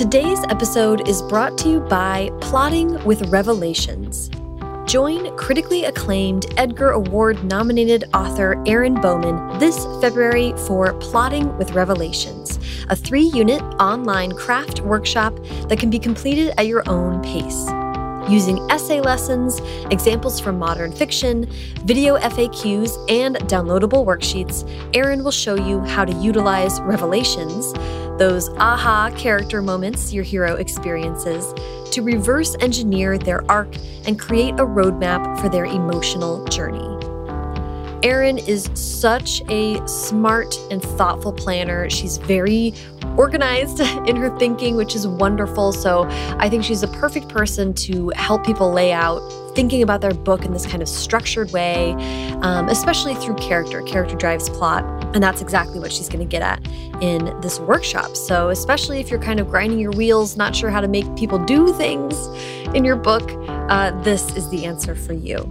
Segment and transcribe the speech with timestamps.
[0.00, 4.30] Today's episode is brought to you by Plotting with Revelations.
[4.86, 12.58] Join critically acclaimed Edgar Award nominated author Erin Bowman this February for Plotting with Revelations,
[12.88, 15.36] a three unit online craft workshop
[15.68, 17.68] that can be completed at your own pace.
[18.26, 19.60] Using essay lessons,
[19.90, 21.44] examples from modern fiction,
[21.84, 27.74] video FAQs, and downloadable worksheets, Erin will show you how to utilize revelations,
[28.20, 31.54] those aha character moments your hero experiences,
[31.90, 33.74] to reverse engineer their arc
[34.06, 36.86] and create a roadmap for their emotional journey.
[38.02, 41.88] Erin is such a smart and thoughtful planner.
[41.88, 42.74] She's very
[43.16, 45.72] organized in her thinking, which is wonderful.
[45.72, 46.06] So
[46.38, 49.20] I think she's a perfect person to help people lay out
[49.54, 51.92] thinking about their book in this kind of structured way,
[52.42, 53.82] um, especially through character.
[53.82, 54.84] Character drives plot.
[55.12, 56.64] And that's exactly what she's going to get at
[57.02, 58.16] in this workshop.
[58.16, 61.38] So, especially if you're kind of grinding your wheels, not sure how to make people
[61.44, 62.26] do things
[62.74, 65.50] in your book, uh, this is the answer for you.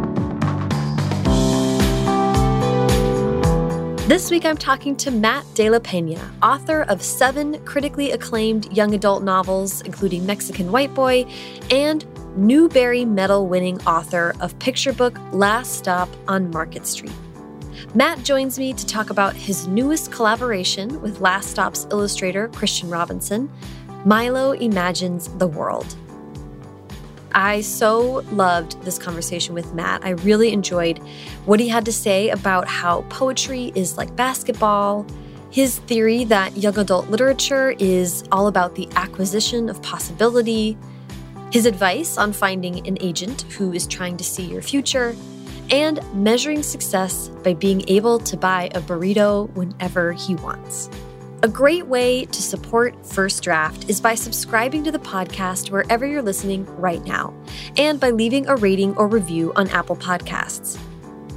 [4.10, 8.96] This week I'm talking to Matt De La Peña, author of seven critically acclaimed young
[8.96, 11.32] adult novels, including Mexican Whiteboy,
[11.72, 12.04] and
[12.36, 17.14] Newbery Medal winning author of picture book Last Stop on Market Street.
[17.94, 23.48] Matt joins me to talk about his newest collaboration with Last Stop's illustrator Christian Robinson,
[24.06, 25.96] Milo Imagines the World.
[27.34, 30.04] I so loved this conversation with Matt.
[30.04, 31.00] I really enjoyed
[31.46, 35.06] what he had to say about how poetry is like basketball,
[35.52, 40.78] his theory that young adult literature is all about the acquisition of possibility,
[41.52, 45.16] his advice on finding an agent who is trying to see your future,
[45.72, 50.90] and measuring success by being able to buy a burrito whenever he wants.
[51.42, 56.22] A great way to support First Draft is by subscribing to the podcast wherever you're
[56.22, 57.34] listening right now,
[57.78, 60.78] and by leaving a rating or review on Apple Podcasts.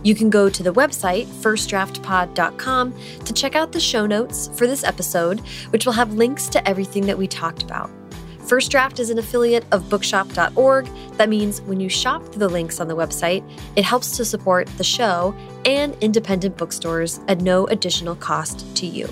[0.02, 4.82] You can go to the website, firstdraftpod.com, to check out the show notes for this
[4.82, 5.38] episode,
[5.70, 7.88] which will have links to everything that we talked about.
[8.40, 10.88] First Draft is an affiliate of bookshop.org.
[11.12, 14.66] That means when you shop through the links on the website, it helps to support
[14.78, 15.32] the show
[15.64, 19.08] and independent bookstores at no additional cost to you.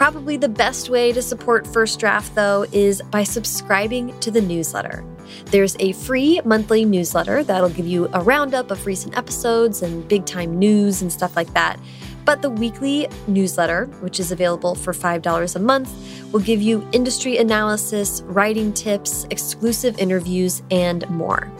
[0.00, 5.04] Probably the best way to support First Draft, though, is by subscribing to the newsletter.
[5.50, 10.24] There's a free monthly newsletter that'll give you a roundup of recent episodes and big
[10.24, 11.78] time news and stuff like that.
[12.24, 15.92] But the weekly newsletter, which is available for $5 a month,
[16.32, 21.52] will give you industry analysis, writing tips, exclusive interviews, and more.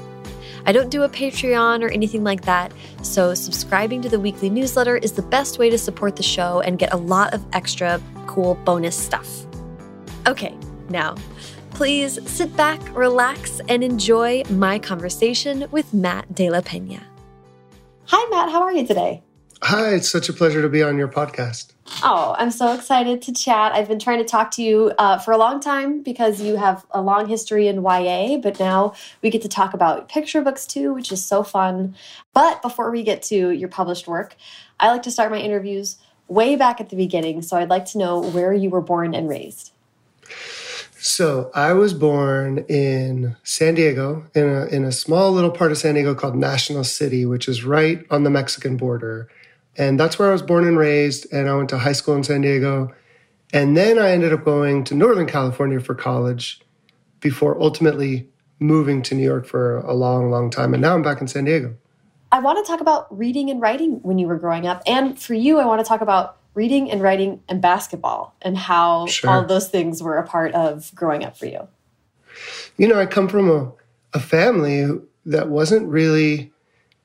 [0.66, 2.72] I don't do a Patreon or anything like that,
[3.02, 6.78] so subscribing to the weekly newsletter is the best way to support the show and
[6.78, 9.46] get a lot of extra cool bonus stuff.
[10.26, 10.54] Okay,
[10.88, 11.14] now,
[11.70, 17.02] please sit back, relax, and enjoy my conversation with Matt De La Peña.
[18.06, 18.50] Hi, Matt.
[18.50, 19.22] How are you today?
[19.62, 21.72] Hi, it's such a pleasure to be on your podcast.
[22.02, 23.72] Oh, I'm so excited to chat.
[23.72, 26.86] I've been trying to talk to you uh, for a long time because you have
[26.92, 30.94] a long history in YA, but now we get to talk about picture books too,
[30.94, 31.94] which is so fun.
[32.32, 34.36] But before we get to your published work,
[34.78, 35.96] I like to start my interviews
[36.28, 37.42] way back at the beginning.
[37.42, 39.72] So I'd like to know where you were born and raised.
[41.02, 45.78] So I was born in San Diego, in a, in a small little part of
[45.78, 49.28] San Diego called National City, which is right on the Mexican border.
[49.80, 51.26] And that's where I was born and raised.
[51.32, 52.94] And I went to high school in San Diego.
[53.50, 56.60] And then I ended up going to Northern California for college
[57.20, 58.28] before ultimately
[58.58, 60.74] moving to New York for a long, long time.
[60.74, 61.74] And now I'm back in San Diego.
[62.30, 64.82] I want to talk about reading and writing when you were growing up.
[64.86, 69.06] And for you, I want to talk about reading and writing and basketball and how
[69.06, 69.30] sure.
[69.30, 71.66] all those things were a part of growing up for you.
[72.76, 73.72] You know, I come from a,
[74.12, 76.52] a family that wasn't really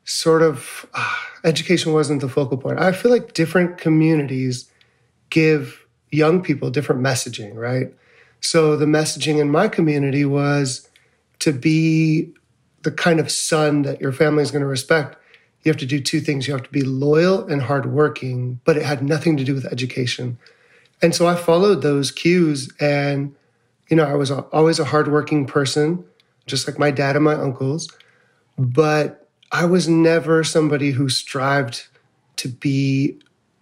[0.04, 2.80] sort of, uh, education wasn't the focal point.
[2.80, 4.70] I feel like different communities
[5.30, 7.94] give young people different messaging, right?
[8.42, 10.90] So the messaging in my community was
[11.40, 12.34] to be
[12.84, 15.18] the kind of son that your family is going to respect,
[15.64, 16.48] you have to do two things.
[16.48, 20.38] You have to be loyal and hardworking, but it had nothing to do with education.
[21.02, 22.72] And so I followed those cues.
[22.80, 23.36] And,
[23.90, 26.06] you know, I was always a hardworking person,
[26.46, 27.92] just like my dad and my uncles.
[28.60, 29.25] But
[29.56, 31.88] I was never somebody who strived
[32.36, 33.18] to be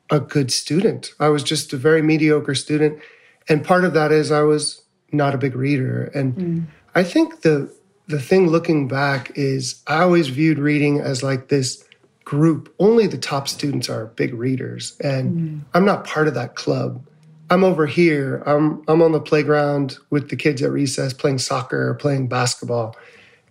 [0.10, 1.14] a good student.
[1.20, 3.00] I was just a very mediocre student.
[3.48, 4.82] And part of that is I was
[5.12, 6.06] not a big reader.
[6.16, 6.66] And mm.
[6.96, 7.72] I think the
[8.08, 11.86] the thing looking back is I always viewed reading as like this
[12.26, 12.74] group.
[12.80, 14.98] Only the top students are big readers.
[15.00, 15.62] And mm.
[15.76, 17.06] I'm not part of that club.
[17.52, 18.42] I'm over here.
[18.48, 22.98] I'm I'm on the playground with the kids at recess playing soccer or playing basketball.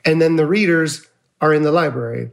[0.05, 1.06] And then the readers
[1.43, 2.31] are in the library.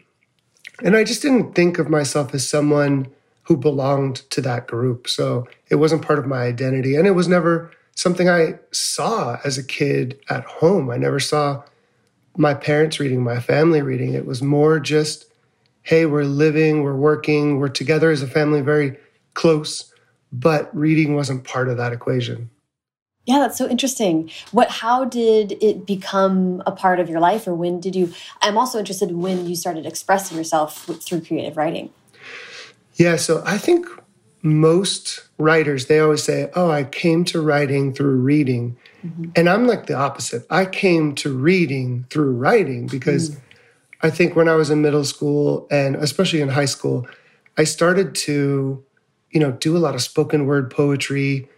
[0.81, 3.07] And I just didn't think of myself as someone
[3.43, 5.09] who belonged to that group.
[5.09, 6.95] So it wasn't part of my identity.
[6.95, 10.89] And it was never something I saw as a kid at home.
[10.89, 11.63] I never saw
[12.37, 14.13] my parents reading, my family reading.
[14.13, 15.25] It was more just,
[15.81, 18.95] hey, we're living, we're working, we're together as a family, very
[19.33, 19.91] close,
[20.31, 22.51] but reading wasn't part of that equation.
[23.29, 24.31] Yeah, that's so interesting.
[24.53, 28.11] What how did it become a part of your life or when did you
[28.41, 31.91] I'm also interested in when you started expressing yourself through creative writing.
[32.95, 33.85] Yeah, so I think
[34.41, 39.25] most writers they always say oh i came to writing through reading mm-hmm.
[39.35, 43.39] and i'm like the opposite i came to reading through writing because mm.
[44.01, 47.05] i think when i was in middle school and especially in high school
[47.57, 48.81] i started to
[49.31, 51.49] you know do a lot of spoken word poetry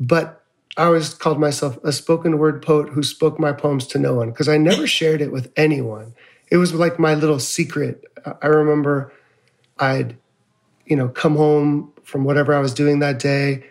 [0.00, 0.42] but
[0.76, 4.30] i always called myself a spoken word poet who spoke my poems to no one
[4.30, 6.14] because i never shared it with anyone
[6.50, 8.04] it was like my little secret
[8.42, 9.12] i remember
[9.78, 10.16] i'd
[10.86, 13.64] you know come home from whatever I was doing that day.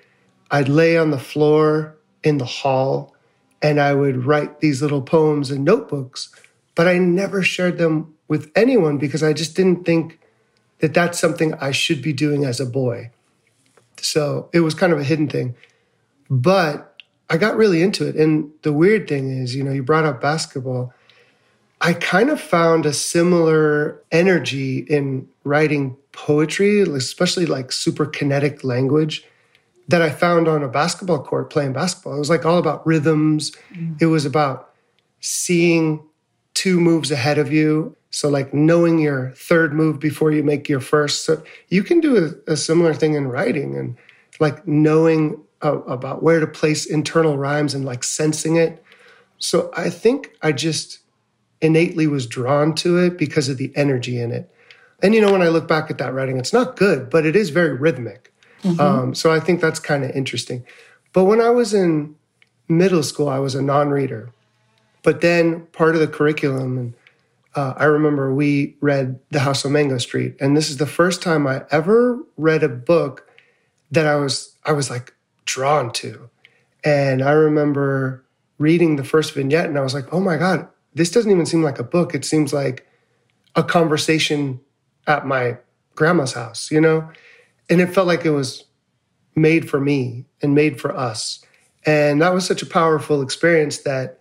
[0.52, 3.16] I'd lay on the floor in the hall
[3.62, 6.36] and I would write these little poems and notebooks,
[6.76, 10.20] but I never shared them with anyone because I just didn't think
[10.80, 13.12] that that's something I should be doing as a boy.
[14.02, 15.56] So it was kind of a hidden thing.
[16.30, 16.95] But
[17.30, 18.16] I got really into it.
[18.16, 20.94] And the weird thing is, you know, you brought up basketball.
[21.82, 29.26] I kind of found a similar energy in writing poetry, especially like super kinetic language
[29.88, 32.16] that I found on a basketball court playing basketball.
[32.16, 33.52] It was like all about rhythms.
[33.74, 34.02] Mm.
[34.02, 34.72] It was about
[35.20, 36.04] seeing
[36.54, 37.96] two moves ahead of you.
[38.12, 41.26] So, like knowing your third move before you make your first.
[41.26, 43.98] So, you can do a, a similar thing in writing and
[44.40, 48.84] like knowing uh, about where to place internal rhymes and like sensing it.
[49.38, 51.00] So, I think I just
[51.62, 54.50] innately was drawn to it because of the energy in it.
[55.02, 57.36] And you know, when I look back at that writing, it's not good, but it
[57.36, 58.32] is very rhythmic.
[58.64, 58.80] Mm-hmm.
[58.80, 60.66] Um, so I think that's kind of interesting.
[61.14, 62.16] But when I was in
[62.68, 64.32] middle school, I was a non-reader.
[65.04, 66.94] But then part of the curriculum, and
[67.56, 71.22] uh, I remember we read The House on Mango Street, and this is the first
[71.22, 73.30] time I ever read a book
[73.92, 75.14] that I was I was like
[75.46, 76.30] drawn to.
[76.84, 78.24] And I remember
[78.58, 81.62] reading the first vignette, and I was like, "Oh my god, this doesn't even seem
[81.62, 82.16] like a book.
[82.16, 82.88] It seems like
[83.56, 84.60] a conversation
[85.08, 85.58] at my
[85.94, 87.10] grandma's house, you know?
[87.70, 88.66] And it felt like it was
[89.36, 91.44] made for me and made for us.
[91.86, 94.20] And that was such a powerful experience that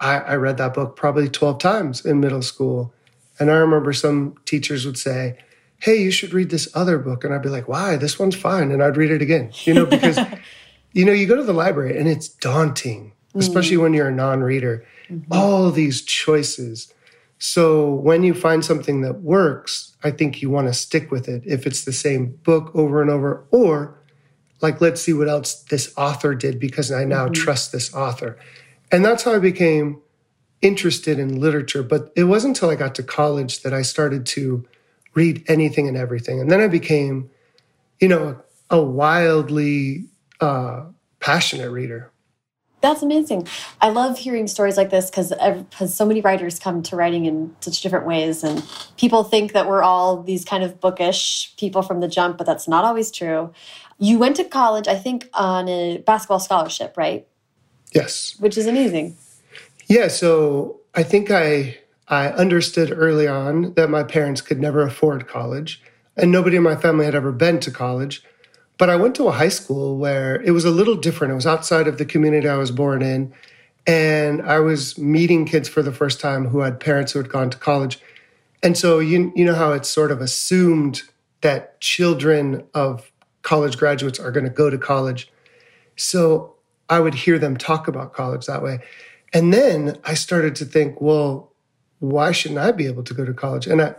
[0.00, 2.92] I, I, read that book probably 12 times in middle school.
[3.38, 5.38] And I remember some teachers would say,
[5.78, 7.24] Hey, you should read this other book.
[7.24, 7.96] And I'd be like, Why?
[7.96, 8.72] This one's fine.
[8.72, 10.18] And I'd read it again, you know, because,
[10.94, 13.82] you know, you go to the library and it's daunting, especially mm.
[13.82, 14.86] when you're a non reader.
[15.10, 15.30] Mm-hmm.
[15.30, 16.94] All these choices
[17.46, 21.42] so when you find something that works, I think you want to stick with it
[21.44, 23.98] if it's the same book over and over, or
[24.62, 27.34] like, let's see what else this author did because I now mm-hmm.
[27.34, 28.38] trust this author.
[28.90, 30.00] And that's how I became
[30.62, 31.82] interested in literature.
[31.82, 34.66] But it wasn't until I got to college that I started to
[35.12, 36.40] read anything and everything.
[36.40, 37.28] And then I became,
[38.00, 40.06] you know, a wildly
[40.40, 40.84] uh,
[41.20, 42.10] passionate reader.
[42.84, 43.48] That's amazing.
[43.80, 47.56] I love hearing stories like this because because so many writers come to writing in
[47.60, 48.62] such different ways, and
[48.98, 52.68] people think that we're all these kind of bookish people from the jump, but that's
[52.68, 53.54] not always true.
[53.98, 57.26] You went to college, I think, on a basketball scholarship, right?
[57.92, 58.36] Yes.
[58.38, 59.16] Which is amazing.
[59.86, 60.08] Yeah.
[60.08, 65.80] So I think I I understood early on that my parents could never afford college,
[66.18, 68.22] and nobody in my family had ever been to college.
[68.76, 71.32] But I went to a high school where it was a little different.
[71.32, 73.32] It was outside of the community I was born in.
[73.86, 77.50] And I was meeting kids for the first time who had parents who had gone
[77.50, 78.00] to college.
[78.62, 81.02] And so you, you know how it's sort of assumed
[81.42, 83.12] that children of
[83.42, 85.30] college graduates are going to go to college.
[85.96, 86.54] So
[86.88, 88.80] I would hear them talk about college that way.
[89.32, 91.52] And then I started to think, well,
[91.98, 93.66] why shouldn't I be able to go to college?
[93.66, 93.94] And I,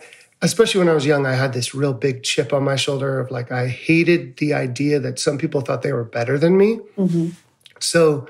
[0.46, 3.32] especially when I was young, I had this real big chip on my shoulder of
[3.32, 6.80] like, I hated the idea that some people thought they were better than me.
[6.98, 7.30] Mm-hmm.
[7.80, 8.28] So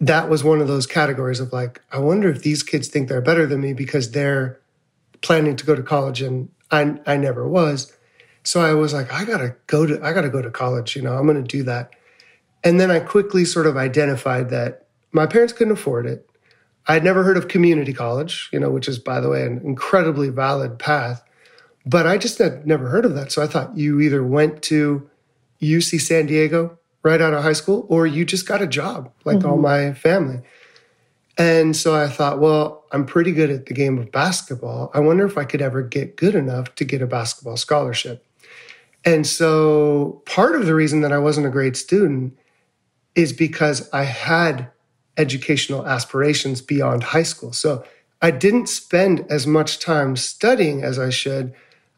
[0.00, 3.20] that was one of those categories of like, I wonder if these kids think they're
[3.20, 4.60] better than me because they're
[5.22, 7.92] planning to go to college and I, I never was.
[8.42, 10.96] So I was like, I gotta go to, I gotta go to college.
[10.96, 11.90] You know, I'm going to do that.
[12.62, 16.28] And then I quickly sort of identified that my parents couldn't afford it.
[16.86, 20.28] I'd never heard of community college, you know, which is, by the way, an incredibly
[20.28, 21.22] valid path.
[21.90, 23.32] But I just had never heard of that.
[23.32, 25.10] So I thought you either went to
[25.60, 29.38] UC San Diego right out of high school or you just got a job like
[29.38, 29.48] mm-hmm.
[29.48, 30.40] all my family.
[31.36, 34.90] And so I thought, well, I'm pretty good at the game of basketball.
[34.94, 38.24] I wonder if I could ever get good enough to get a basketball scholarship.
[39.04, 42.38] And so part of the reason that I wasn't a great student
[43.14, 44.70] is because I had
[45.16, 47.52] educational aspirations beyond high school.
[47.52, 47.84] So
[48.22, 51.54] I didn't spend as much time studying as I should.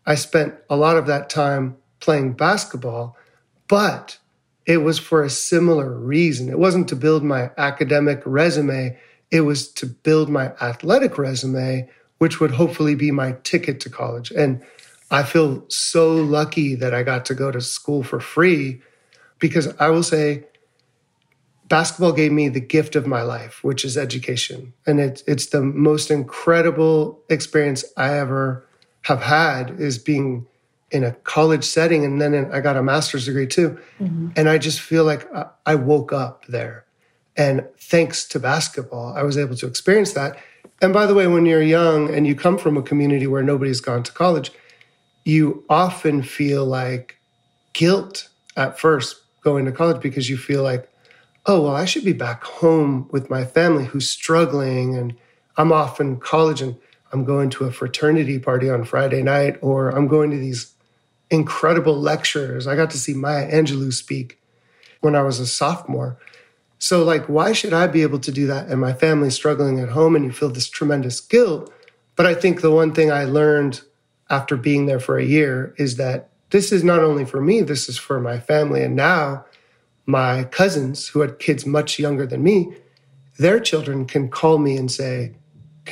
[0.06, 3.16] I spent a lot of that time playing basketball,
[3.68, 4.18] but
[4.66, 6.48] it was for a similar reason.
[6.48, 8.98] It wasn't to build my academic resume,
[9.30, 14.30] it was to build my athletic resume, which would hopefully be my ticket to college.
[14.30, 14.62] And
[15.10, 18.82] I feel so lucky that I got to go to school for free
[19.38, 20.44] because I will say
[21.68, 24.72] basketball gave me the gift of my life, which is education.
[24.86, 28.66] And it's it's the most incredible experience I ever
[29.02, 30.46] have had is being
[30.90, 33.78] in a college setting and then I got a master's degree too.
[34.00, 34.30] Mm-hmm.
[34.36, 35.26] And I just feel like
[35.64, 36.84] I woke up there.
[37.36, 40.38] And thanks to basketball, I was able to experience that.
[40.82, 43.80] And by the way, when you're young and you come from a community where nobody's
[43.80, 44.52] gone to college,
[45.24, 47.16] you often feel like
[47.72, 50.88] guilt at first going to college because you feel like
[51.46, 54.96] oh, well, I should be back home with my family who's struggling.
[54.96, 55.14] And
[55.56, 56.76] I'm off in college and
[57.12, 60.72] I'm going to a fraternity party on Friday night, or I'm going to these
[61.30, 62.66] incredible lectures.
[62.66, 64.40] I got to see Maya Angelou speak
[65.00, 66.18] when I was a sophomore.
[66.78, 69.90] So, like, why should I be able to do that and my family's struggling at
[69.90, 71.72] home and you feel this tremendous guilt?
[72.16, 73.82] But I think the one thing I learned
[74.28, 77.88] after being there for a year is that this is not only for me, this
[77.88, 78.82] is for my family.
[78.82, 79.44] And now
[80.06, 82.74] my cousins who had kids much younger than me,
[83.38, 85.34] their children can call me and say,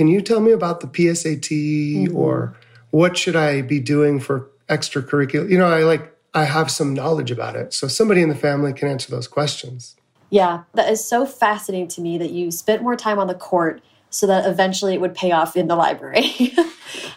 [0.00, 2.16] Can you tell me about the PSAT mm-hmm.
[2.16, 2.56] or
[2.90, 5.46] what should I be doing for extracurricular?
[5.50, 7.74] You know, I like, I have some knowledge about it.
[7.74, 9.96] So somebody in the family can answer those questions.
[10.30, 13.82] Yeah, that is so fascinating to me that you spent more time on the court
[14.08, 16.54] so that eventually it would pay off in the library.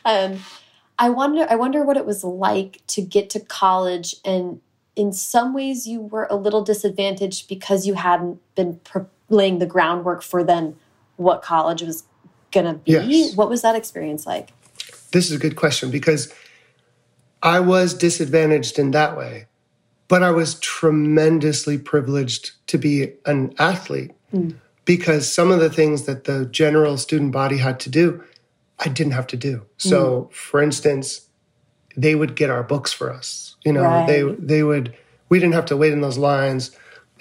[0.04, 0.42] and
[1.00, 4.60] I wonder I wonder what it was like to get to college and
[4.98, 8.82] in some ways you were a little disadvantaged because you hadn't been
[9.30, 10.76] laying the groundwork for then
[11.16, 12.04] what college was
[12.54, 12.92] going to be.
[12.94, 13.36] Yes.
[13.36, 14.50] What was that experience like?
[15.12, 16.34] This is a good question because
[17.42, 19.48] I was disadvantaged in that way,
[20.08, 24.56] but I was tremendously privileged to be an athlete mm.
[24.86, 28.24] because some of the things that the general student body had to do,
[28.80, 29.66] I didn't have to do.
[29.78, 30.34] So, mm.
[30.34, 31.28] for instance,
[31.96, 33.56] they would get our books for us.
[33.66, 34.08] You know, right.
[34.08, 34.96] they they would
[35.30, 36.72] we didn't have to wait in those lines,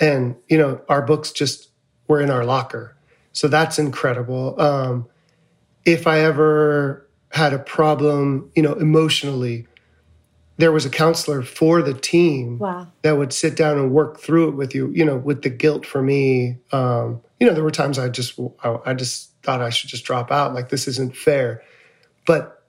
[0.01, 1.71] and you know, our books just
[2.09, 2.97] were in our locker.
[3.33, 4.61] So that's incredible.
[4.61, 5.09] Um,
[5.85, 9.67] if I ever had a problem, you know, emotionally,
[10.59, 12.87] there was a counselor for the team wow.
[13.03, 14.91] that would sit down and work through it with you.
[14.95, 16.59] You know, with the guilt for me.
[16.73, 20.05] Um, you know, there were times I just I, I just thought I should just
[20.05, 20.55] drop out.
[20.55, 21.63] Like this isn't fair.
[22.27, 22.63] But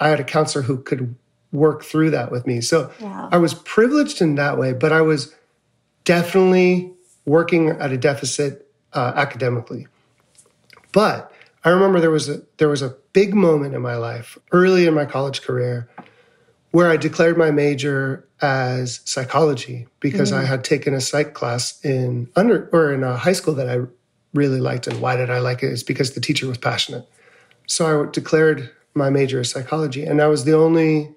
[0.00, 1.14] I had a counselor who could
[1.52, 2.60] work through that with me.
[2.60, 3.28] So wow.
[3.32, 5.34] I was privileged in that way, but I was
[6.04, 6.92] definitely
[7.24, 9.86] working at a deficit uh, academically.
[10.92, 11.32] But
[11.66, 14.94] I remember there was a there was a big moment in my life early in
[14.94, 15.88] my college career
[16.70, 20.36] where I declared my major as psychology because mm.
[20.36, 23.80] I had taken a psych class in under or in a high school that I
[24.32, 24.86] really liked.
[24.86, 25.72] And why did I like it?
[25.72, 27.04] It's because the teacher was passionate.
[27.66, 31.12] So I declared my major as psychology, and I was the only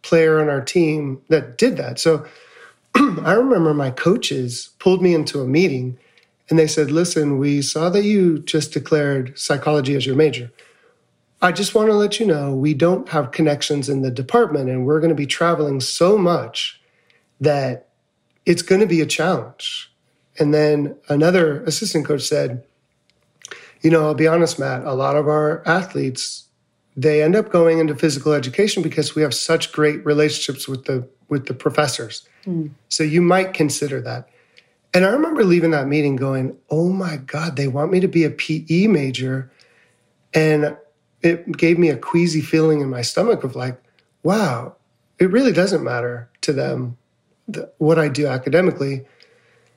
[0.00, 1.98] player on our team that did that.
[1.98, 2.24] So
[2.94, 5.98] I remember my coaches pulled me into a meeting
[6.50, 10.50] and they said, Listen, we saw that you just declared psychology as your major.
[11.40, 14.84] I just want to let you know we don't have connections in the department and
[14.84, 16.78] we're going to be traveling so much
[17.40, 17.88] that
[18.44, 19.90] it's going to be a challenge.
[20.38, 22.62] And then another assistant coach said,
[23.80, 26.48] You know, I'll be honest, Matt, a lot of our athletes
[26.96, 31.08] they end up going into physical education because we have such great relationships with the
[31.28, 32.28] with the professors.
[32.44, 32.70] Mm.
[32.88, 34.28] So you might consider that.
[34.92, 38.24] And I remember leaving that meeting going, "Oh my god, they want me to be
[38.24, 39.50] a PE major."
[40.34, 40.76] And
[41.22, 43.80] it gave me a queasy feeling in my stomach of like,
[44.22, 44.76] wow,
[45.18, 46.96] it really doesn't matter to them
[47.48, 49.06] the, what I do academically.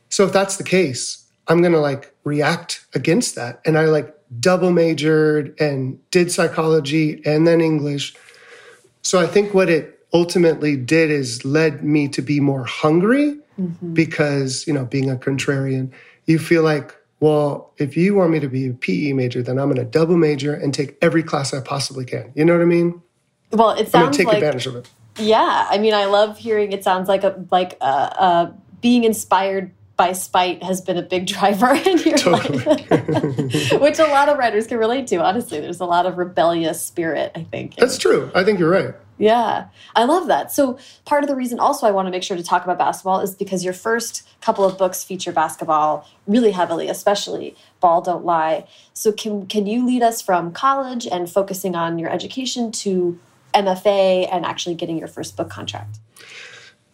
[0.09, 3.61] So if that's the case, I'm going to like react against that.
[3.65, 8.15] And I like double majored and did psychology and then English.
[9.01, 13.93] So I think what it ultimately did is led me to be more hungry mm-hmm.
[13.93, 15.91] because, you know, being a contrarian,
[16.25, 19.65] you feel like, well, if you want me to be a PE major, then I'm
[19.65, 22.31] going to double major and take every class I possibly can.
[22.35, 23.01] You know what I mean?
[23.51, 24.89] Well, it sounds take like, advantage of it.
[25.17, 26.71] Yeah, I mean, I love hearing.
[26.71, 31.27] It sounds like a like a, a being inspired by spite has been a big
[31.33, 32.57] driver in your totally.
[32.57, 35.17] life, which a lot of writers can relate to.
[35.23, 37.31] Honestly, there's a lot of rebellious spirit.
[37.35, 38.31] I think that's true.
[38.33, 38.95] I think you're right.
[39.23, 40.51] Yeah, I love that.
[40.51, 43.21] So part of the reason also I want to make sure to talk about basketball
[43.21, 48.67] is because your first couple of books feature basketball really heavily, especially Ball Don't Lie.
[48.93, 53.17] So can can you lead us from college and focusing on your education to
[53.53, 55.99] MFA and actually getting your first book contract?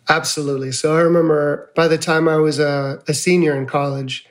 [0.07, 0.71] Absolutely.
[0.71, 4.27] So I remember by the time I was a, a senior in college,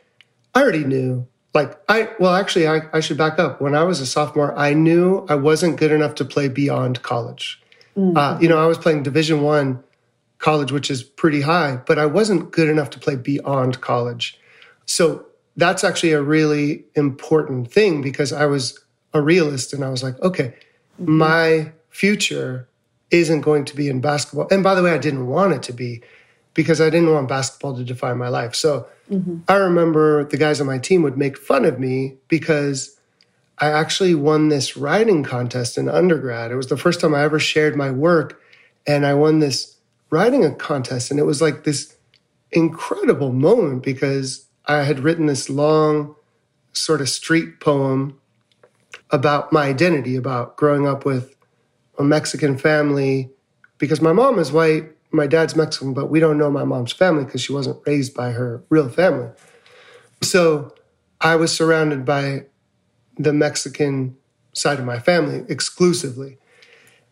[0.55, 3.61] I already knew like I well actually I, I should back up.
[3.61, 7.61] When I was a sophomore, I knew I wasn't good enough to play beyond college.
[7.99, 8.17] Mm-hmm.
[8.17, 9.83] Uh, you know, I was playing Division One
[10.39, 14.39] college, which is pretty high, but I wasn't good enough to play beyond college.
[14.87, 15.27] So
[15.57, 18.79] that's actually a really important thing because I was
[19.13, 20.55] a realist and I was like, okay,
[21.01, 21.19] mm-hmm.
[21.19, 22.69] my future
[23.11, 24.47] isn't going to be in basketball.
[24.51, 26.03] And by the way, I didn't want it to be
[26.55, 28.55] because I didn't want basketball to define my life.
[28.55, 29.39] So mm-hmm.
[29.49, 32.98] I remember the guys on my team would make fun of me because
[33.61, 36.51] I actually won this writing contest in undergrad.
[36.51, 38.41] It was the first time I ever shared my work,
[38.87, 39.77] and I won this
[40.11, 41.11] writing contest.
[41.11, 41.97] And it was like this
[42.53, 46.15] incredible moment because I had written this long,
[46.73, 48.19] sort of street poem
[49.11, 51.35] about my identity, about growing up with
[51.99, 53.31] a Mexican family.
[53.79, 57.25] Because my mom is white, my dad's Mexican, but we don't know my mom's family
[57.25, 59.31] because she wasn't raised by her real family.
[60.23, 60.75] So
[61.21, 62.47] I was surrounded by
[63.19, 64.17] the Mexican
[64.53, 66.39] side of my family exclusively.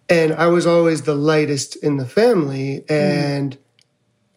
[0.09, 2.85] And I was always the lightest in the family.
[2.89, 3.59] And mm.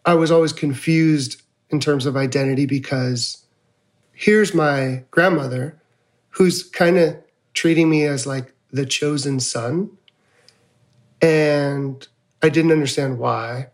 [0.04, 3.44] I was always confused in terms of identity because
[4.12, 5.80] here's my grandmother
[6.30, 7.16] who's kind of
[7.54, 9.90] treating me as like the chosen son.
[11.22, 12.06] And
[12.42, 13.68] I didn't understand why.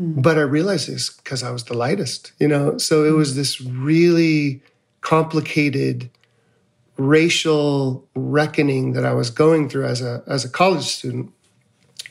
[0.00, 0.22] Mm.
[0.22, 2.78] But I realized it's because I was the lightest, you know?
[2.78, 4.62] So it was this really
[5.00, 6.10] complicated
[6.96, 11.32] racial reckoning that I was going through as a as a college student.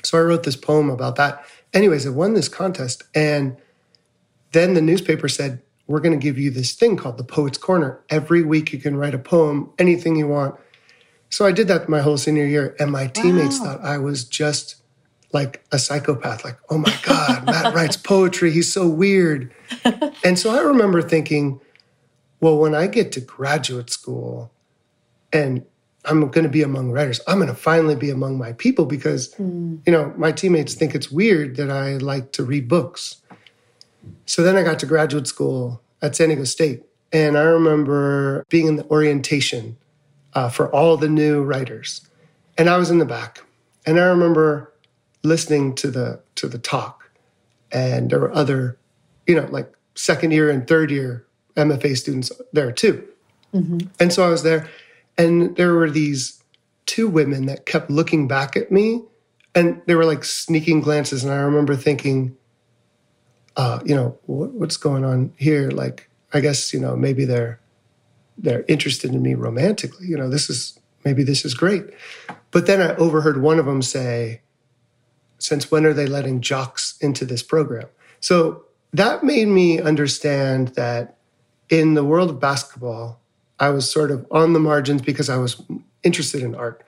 [0.03, 1.45] So I wrote this poem about that.
[1.73, 3.57] Anyways, I won this contest and
[4.51, 7.99] then the newspaper said, "We're going to give you this thing called the Poets Corner.
[8.09, 10.55] Every week you can write a poem, anything you want."
[11.29, 13.65] So I did that my whole senior year and my teammates wow.
[13.65, 14.75] thought I was just
[15.31, 18.51] like a psychopath like, "Oh my god, Matt writes poetry.
[18.51, 19.51] He's so weird."
[20.23, 21.59] and so I remember thinking,
[22.39, 24.51] well, when I get to graduate school,
[25.33, 25.65] and
[26.05, 27.19] I'm going to be among writers.
[27.27, 29.79] I'm going to finally be among my people because, mm.
[29.85, 33.21] you know, my teammates think it's weird that I like to read books.
[34.25, 36.83] So then I got to graduate school at San Diego State.
[37.11, 39.77] And I remember being in the orientation
[40.33, 42.07] uh, for all the new writers.
[42.57, 43.43] And I was in the back.
[43.85, 44.73] And I remember
[45.23, 47.09] listening to the to the talk.
[47.71, 48.77] And there were other,
[49.25, 53.07] you know, like second year and third year MFA students there too.
[53.53, 53.87] Mm-hmm.
[53.99, 54.67] And so I was there
[55.17, 56.43] and there were these
[56.85, 59.01] two women that kept looking back at me
[59.55, 61.23] and they were like sneaking glances.
[61.23, 62.35] And I remember thinking,
[63.55, 65.69] uh, you know, what, what's going on here?
[65.69, 67.59] Like, I guess, you know, maybe they're,
[68.37, 70.07] they're interested in me romantically.
[70.07, 71.83] You know, this is, maybe this is great.
[72.51, 74.41] But then I overheard one of them say,
[75.37, 77.87] since when are they letting jocks into this program?
[78.19, 81.17] So that made me understand that
[81.69, 83.19] in the world of basketball,
[83.59, 85.61] I was sort of on the margins because I was
[86.03, 86.83] interested in art.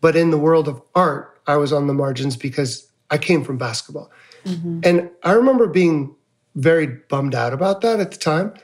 [0.00, 3.58] But in the world of art, I was on the margins because I came from
[3.58, 4.10] basketball.
[4.44, 4.80] Mm-hmm.
[4.84, 6.14] And I remember being
[6.54, 8.54] very bummed out about that at the time.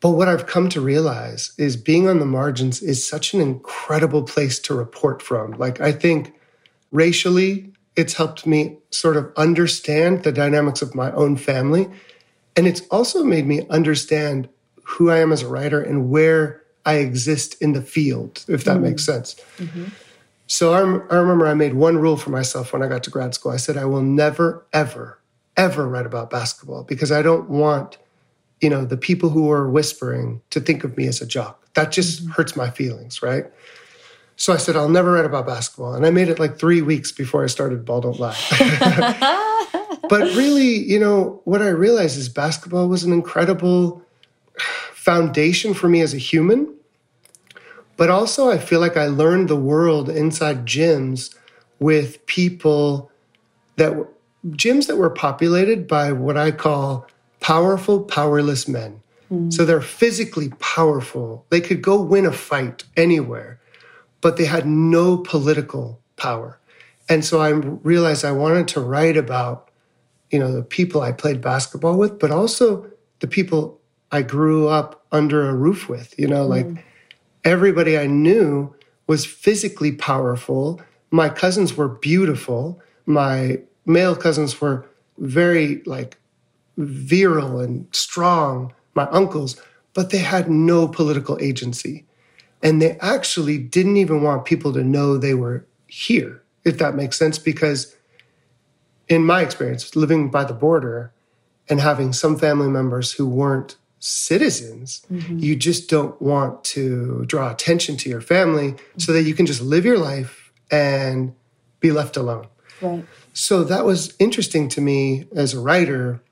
[0.00, 4.22] But what I've come to realize is being on the margins is such an incredible
[4.22, 5.52] place to report from.
[5.52, 6.34] Like, I think
[6.92, 11.88] racially, it's helped me sort of understand the dynamics of my own family.
[12.56, 14.48] And it's also made me understand
[14.82, 18.74] who I am as a writer and where I exist in the field, if that
[18.74, 18.84] mm-hmm.
[18.84, 19.34] makes sense.
[19.58, 19.86] Mm-hmm.
[20.46, 23.34] So I, I remember I made one rule for myself when I got to grad
[23.34, 23.50] school.
[23.50, 25.18] I said, I will never, ever,
[25.56, 27.98] ever write about basketball because I don't want,
[28.60, 31.66] you know, the people who are whispering to think of me as a jock.
[31.74, 32.30] That just mm-hmm.
[32.30, 33.46] hurts my feelings, right?
[34.36, 35.94] So I said, I'll never write about basketball.
[35.94, 38.36] And I made it like three weeks before I started Ball Don't Lie.
[40.08, 44.02] but really, you know, what I realized is basketball was an incredible
[44.92, 46.75] foundation for me as a human.
[47.96, 51.34] But also, I feel like I learned the world inside gyms
[51.78, 53.10] with people
[53.76, 54.08] that were
[54.50, 57.06] gyms that were populated by what I call
[57.40, 59.00] powerful, powerless men.
[59.30, 59.52] Mm.
[59.52, 61.44] So they're physically powerful.
[61.50, 63.60] They could go win a fight anywhere,
[64.20, 66.58] but they had no political power.
[67.08, 69.70] And so I realized I wanted to write about,
[70.30, 73.80] you know, the people I played basketball with, but also the people
[74.12, 76.82] I grew up under a roof with, you know, like mm.
[77.46, 78.74] Everybody I knew
[79.06, 80.82] was physically powerful.
[81.12, 82.82] My cousins were beautiful.
[83.06, 84.84] My male cousins were
[85.18, 86.18] very like
[86.76, 89.62] virile and strong, my uncles,
[89.94, 92.04] but they had no political agency.
[92.62, 97.16] And they actually didn't even want people to know they were here, if that makes
[97.16, 97.94] sense, because
[99.08, 101.12] in my experience, living by the border
[101.68, 103.76] and having some family members who weren't
[104.06, 105.38] citizens, mm-hmm.
[105.38, 108.98] you just don't want to draw attention to your family mm-hmm.
[108.98, 111.34] so that you can just live your life and
[111.80, 112.46] be left alone.
[112.80, 113.04] Right.
[113.32, 116.22] So that was interesting to me as a writer.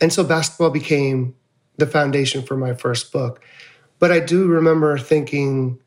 [0.00, 1.36] And so basketball became
[1.76, 3.40] the foundation for my first book.
[3.98, 5.78] But I do remember thinking,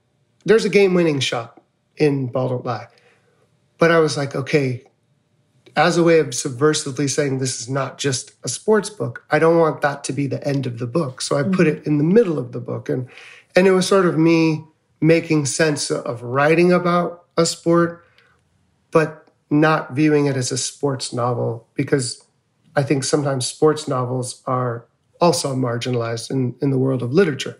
[0.46, 1.62] there's a game winning shot
[1.98, 2.88] in Ball Don't Lie.
[3.78, 4.84] But I was like, okay,
[5.76, 9.58] as a way of subversively saying this is not just a sports book, I don't
[9.58, 11.22] want that to be the end of the book.
[11.22, 11.54] So I mm-hmm.
[11.54, 12.90] put it in the middle of the book.
[12.90, 13.10] And
[13.56, 14.64] and it was sort of me
[15.02, 18.06] making sense of writing about a sport,
[18.92, 22.24] but not viewing it as a sports novel because
[22.76, 24.86] I think sometimes sports novels are
[25.22, 27.60] also marginalized in, in the world of literature.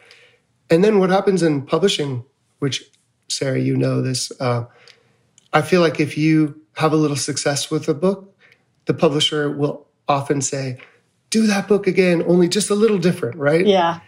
[0.70, 2.26] And then what happens in publishing,
[2.60, 2.84] which
[3.30, 4.66] Sarah, you know this, uh,
[5.52, 8.36] I feel like if you have a little success with a book,
[8.86, 10.78] the publisher will often say,
[11.30, 13.66] do that book again, only just a little different, right?
[13.66, 14.02] Yeah.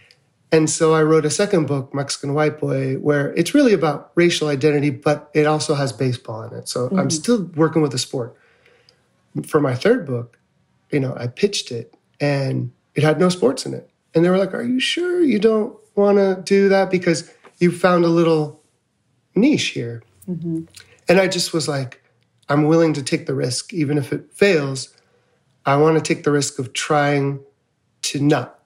[0.51, 4.89] And so I wrote a second book, Mexican Whiteboy, where it's really about racial identity,
[4.89, 6.69] but it also has baseball in it.
[6.69, 6.99] So mm-hmm.
[6.99, 8.37] I'm still working with the sport.
[9.47, 10.37] For my third book,
[10.91, 13.89] you know, I pitched it and it had no sports in it.
[14.13, 16.89] And they were like, Are you sure you don't want to do that?
[16.89, 18.61] Because you found a little
[19.35, 20.03] niche here.
[20.29, 20.65] Mm-hmm.
[21.09, 22.01] And I just was like,
[22.49, 24.93] I'm willing to take the risk, even if it fails.
[25.65, 27.39] I want to take the risk of trying
[28.03, 28.59] to not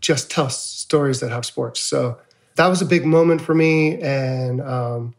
[0.00, 1.80] just tell stories that have sports.
[1.80, 2.18] So
[2.56, 4.00] that was a big moment for me.
[4.00, 5.14] And um,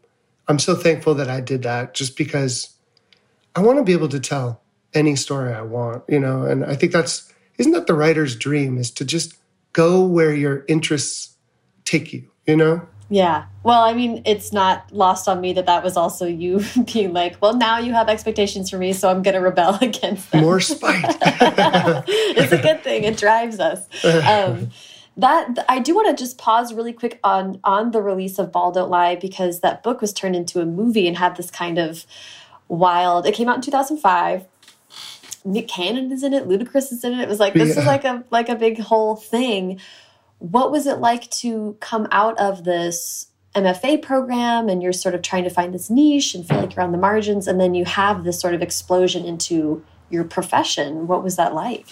[0.46, 2.76] I'm so thankful that I did that just because
[3.56, 4.62] I want to be able to tell
[4.94, 8.78] any story I want, you know, and I think that's, isn't that the writer's dream
[8.78, 9.36] is to just
[9.72, 11.36] go where your interests
[11.84, 12.86] take you, you know?
[13.10, 13.46] Yeah.
[13.64, 17.36] Well, I mean, it's not lost on me that that was also you being like,
[17.42, 20.42] well, now you have expectations for me, so I'm going to rebel against them.
[20.42, 21.04] More spite.
[21.20, 23.04] it's a good thing.
[23.04, 23.86] It drives us.
[24.04, 24.70] Um,
[25.16, 28.72] that I do want to just pause really quick on on the release of Ball
[28.72, 32.06] Don't Lie because that book was turned into a movie and had this kind of
[32.68, 33.26] wild.
[33.26, 34.46] It came out in 2005.
[35.44, 36.48] Nick Cannon is in it.
[36.48, 37.20] Ludacris is in it.
[37.20, 37.80] It was like this yeah.
[37.80, 39.80] is like a like a big whole thing
[40.40, 45.22] what was it like to come out of this MFA program and you're sort of
[45.22, 47.84] trying to find this niche and feel like you're on the margins and then you
[47.84, 51.06] have this sort of explosion into your profession.
[51.06, 51.86] What was that like?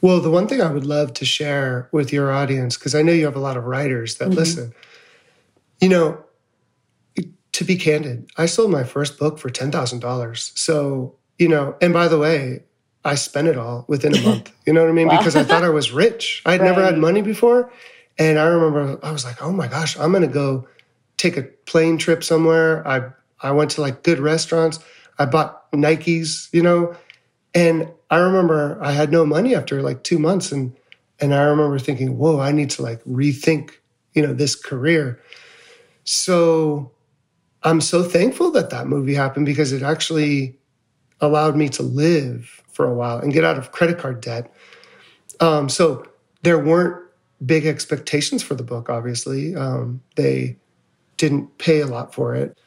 [0.00, 3.12] Well, the one thing I would love to share with your audience, because I know
[3.12, 4.38] you have a lot of writers that mm -hmm.
[4.38, 4.74] listen,
[5.80, 6.18] you know,
[7.52, 10.52] to be candid, I sold my first book for $10,000.
[10.54, 12.64] So, you know, and by the way,
[13.04, 14.52] I spent it all within a month.
[14.66, 15.08] You know what I mean?
[15.08, 15.18] Wow.
[15.18, 16.40] Because I thought I was rich.
[16.46, 16.68] I had right.
[16.68, 17.72] never had money before.
[18.16, 20.68] And I remember I was like, oh my gosh, I'm going to go
[21.16, 22.86] take a plane trip somewhere.
[22.86, 23.10] I,
[23.40, 24.78] I went to like good restaurants.
[25.18, 26.96] I bought Nikes, you know,
[27.54, 30.52] and I remember I had no money after like two months.
[30.52, 30.76] And,
[31.20, 33.70] and I remember thinking, whoa, I need to like rethink,
[34.14, 35.20] you know, this career.
[36.04, 36.92] So
[37.64, 40.56] I'm so thankful that that movie happened because it actually
[41.20, 44.52] allowed me to live for a while and get out of credit card debt.
[45.40, 46.06] Um, so
[46.42, 47.02] there weren't
[47.44, 49.54] big expectations for the book, obviously.
[49.54, 50.56] Um, they
[51.16, 52.58] didn't pay a lot for it.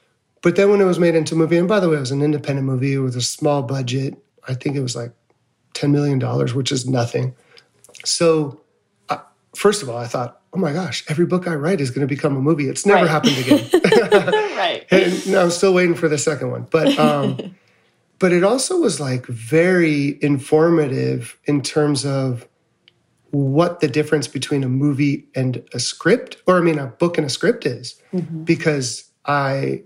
[0.41, 2.11] But then when it was made into a movie, and by the way, it was
[2.11, 4.15] an independent movie with a small budget.
[4.47, 5.11] I think it was like
[5.73, 6.19] $10 million,
[6.55, 7.35] which is nothing.
[8.03, 8.61] So,
[9.09, 9.17] uh,
[9.55, 12.13] first of all, I thought, oh my gosh, every book I write is going to
[12.13, 12.69] become a movie.
[12.69, 13.09] It's never right.
[13.09, 13.69] happened again.
[14.55, 14.85] right.
[14.91, 16.67] And I'm still waiting for the second one.
[16.69, 17.55] But um,
[18.19, 22.47] but it also was like very informative in terms of
[23.32, 27.28] what the difference between a movie and a script or i mean a book and
[27.28, 28.43] a script is mm-hmm.
[28.43, 29.84] because I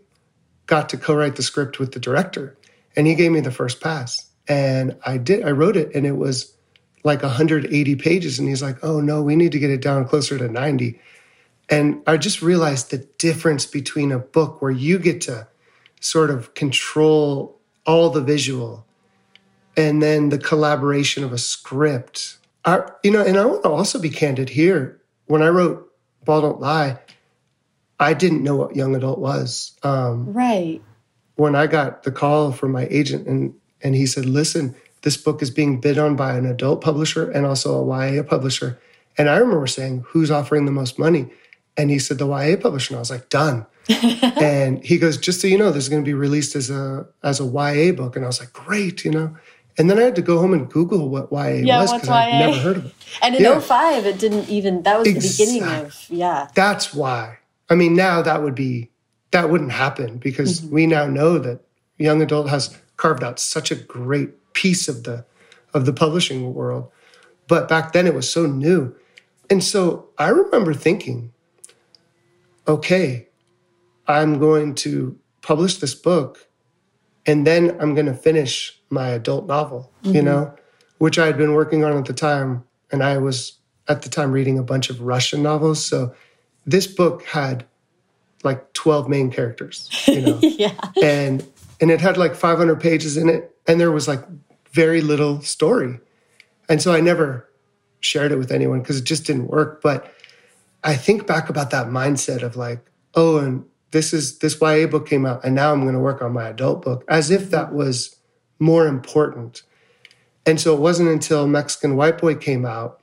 [0.65, 2.58] got to co-write the script with the director
[2.96, 6.18] and he gave me the first pass and I did I wrote it and it
[6.18, 6.54] was
[7.04, 10.38] like 180 pages and he's like, "Oh no, we need to get it down closer
[10.38, 11.00] to 90."
[11.70, 15.48] And I just realized the difference between a book where you get to
[16.02, 18.86] sort of control all the visual
[19.76, 22.38] and then the collaboration of a script.
[22.65, 25.00] I, you know, and I want to also be candid here.
[25.28, 25.89] When I wrote
[26.26, 27.00] Ball Don't Lie,
[28.00, 29.78] I didn't know what young adult was.
[29.84, 30.82] Um, right.
[31.36, 35.42] When I got the call from my agent and and he said, "Listen, this book
[35.42, 38.80] is being bid on by an adult publisher and also a YA publisher."
[39.18, 41.32] And I remember saying, "Who's offering the most money?"
[41.78, 43.65] And he said, "The YA publisher." And I was like, "Done."
[44.41, 47.08] and he goes, "Just so you know, this is going to be released as a
[47.23, 49.36] as a YA book." And I was like, "Great," you know.
[49.80, 52.39] And then I had to go home and Google what YA yeah, was because I'd
[52.39, 52.93] never heard of it.
[53.21, 53.60] And in yeah.
[53.60, 55.45] 05, it didn't even, that was exactly.
[55.45, 56.47] the beginning of, yeah.
[56.54, 57.38] That's why.
[57.69, 58.91] I mean, now that would be,
[59.32, 60.75] that wouldn't happen because mm-hmm.
[60.75, 61.62] we now know that
[61.97, 65.25] young adult has carved out such a great piece of the,
[65.73, 66.91] of the publishing world.
[67.47, 68.93] But back then it was so new.
[69.49, 71.32] And so I remember thinking,
[72.67, 73.29] okay,
[74.10, 76.50] I'm going to publish this book
[77.26, 80.15] and then I'm going to finish my adult novel, mm-hmm.
[80.15, 80.54] you know,
[80.98, 82.63] which I had been working on at the time.
[82.91, 85.86] And I was at the time reading a bunch of Russian novels.
[85.86, 86.15] So
[86.65, 87.65] this book had
[88.43, 90.74] like 12 main characters, you know, yeah.
[91.04, 91.48] and,
[91.80, 93.56] and it had like 500 pages in it.
[93.67, 94.24] And there was like
[94.72, 96.00] very little story.
[96.67, 97.48] And so I never
[98.00, 99.84] shared it with anyone because it just didn't work.
[99.84, 100.12] But
[100.84, 105.08] I think back about that mindset of like, oh, and this is this YA book
[105.08, 107.73] came out, and now I'm going to work on my adult book, as if that
[107.73, 108.15] was
[108.60, 109.63] more important.
[110.45, 113.02] And so it wasn't until Mexican Whiteboy came out,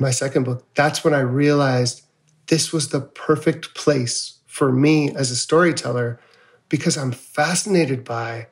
[0.00, 2.02] my second book, that's when I realized
[2.46, 6.20] this was the perfect place for me as a storyteller
[6.68, 8.48] because I'm fascinated by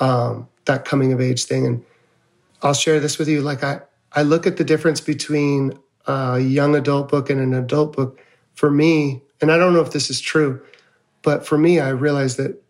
[0.00, 1.66] um, that coming of age thing.
[1.66, 1.84] And
[2.62, 3.40] I'll share this with you.
[3.40, 3.80] Like I,
[4.12, 5.72] I look at the difference between
[6.06, 8.20] a young adult book and an adult book.
[8.54, 10.62] For me, and I don't know if this is true,
[11.22, 12.60] but for me, I realized that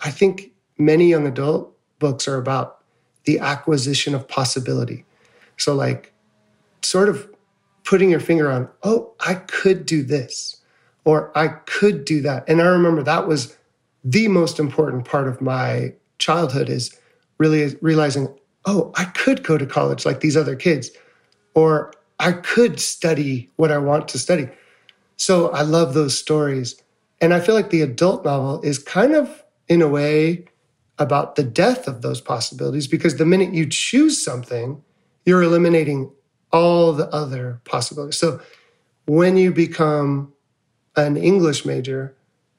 [0.00, 2.78] I think many young adult books are about
[3.24, 5.04] the acquisition of possibility.
[5.56, 6.12] So, like,
[6.82, 7.28] sort of
[7.84, 10.56] putting your finger on, oh, I could do this,
[11.04, 12.48] or I could do that.
[12.48, 13.56] And I remember that was
[14.02, 16.98] the most important part of my childhood is
[17.38, 18.34] really realizing,
[18.64, 20.90] oh, I could go to college like these other kids,
[21.54, 24.48] or I could study what I want to study.
[25.16, 26.80] So I love those stories.
[27.20, 30.46] And I feel like the adult novel is kind of, in a way,
[30.98, 34.82] about the death of those possibilities because the minute you choose something,
[35.24, 36.10] you're eliminating
[36.52, 38.18] all the other possibilities.
[38.18, 38.40] So
[39.06, 40.32] when you become
[40.96, 42.14] an English major,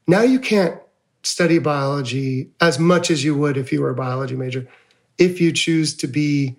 [0.08, 0.80] now you can't
[1.24, 4.67] study biology as much as you would if you were a biology major.
[5.17, 6.56] If you choose to be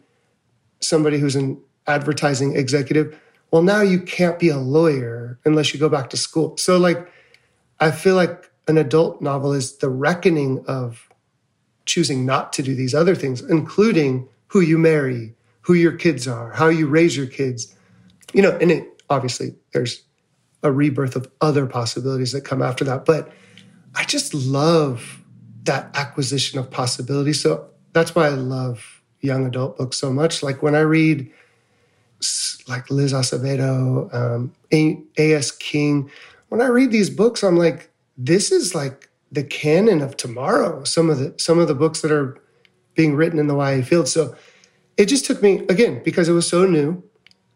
[0.80, 3.18] somebody who's an advertising executive,
[3.50, 6.56] well, now you can't be a lawyer unless you go back to school.
[6.56, 7.08] So, like,
[7.82, 11.08] I feel like an adult novel is the reckoning of
[11.84, 16.52] choosing not to do these other things, including who you marry, who your kids are,
[16.52, 17.74] how you raise your kids.
[18.32, 20.04] You know, and it obviously there's
[20.62, 23.04] a rebirth of other possibilities that come after that.
[23.04, 23.32] But
[23.96, 25.20] I just love
[25.64, 27.32] that acquisition of possibility.
[27.32, 30.40] So that's why I love young adult books so much.
[30.40, 31.28] Like when I read
[32.68, 35.50] like Liz Acevedo, um, A.S.
[35.50, 36.10] King,
[36.52, 37.88] when I read these books, I'm like,
[38.18, 40.84] this is like the canon of tomorrow.
[40.84, 42.36] Some of the some of the books that are
[42.94, 44.06] being written in the YA field.
[44.06, 44.36] So
[44.98, 47.02] it just took me again because it was so new.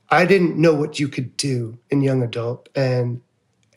[0.08, 3.20] I didn't know what you could do in young adult, and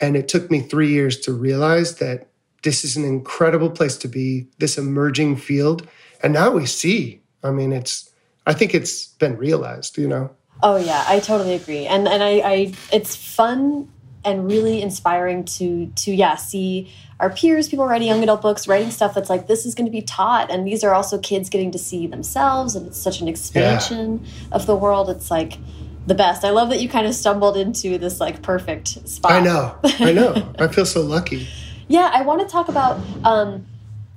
[0.00, 2.28] and it took me three years to realize that
[2.62, 4.48] this is an incredible place to be.
[4.56, 5.86] This emerging field,
[6.22, 7.20] and now we see.
[7.44, 8.10] I mean, it's.
[8.46, 9.98] I think it's been realized.
[9.98, 10.30] You know.
[10.62, 13.90] Oh yeah, I totally agree, and and I, I it's fun
[14.24, 18.90] and really inspiring to to yeah see our peers people writing young adult books writing
[18.90, 21.70] stuff that's like this is going to be taught and these are also kids getting
[21.70, 24.56] to see themselves and it's such an expansion yeah.
[24.56, 25.08] of the world.
[25.08, 25.58] It's like
[26.06, 26.44] the best.
[26.44, 29.32] I love that you kind of stumbled into this like perfect spot.
[29.32, 29.78] I know.
[29.84, 30.52] I know.
[30.58, 31.48] I feel so lucky.
[31.90, 33.66] Yeah i want to talk about um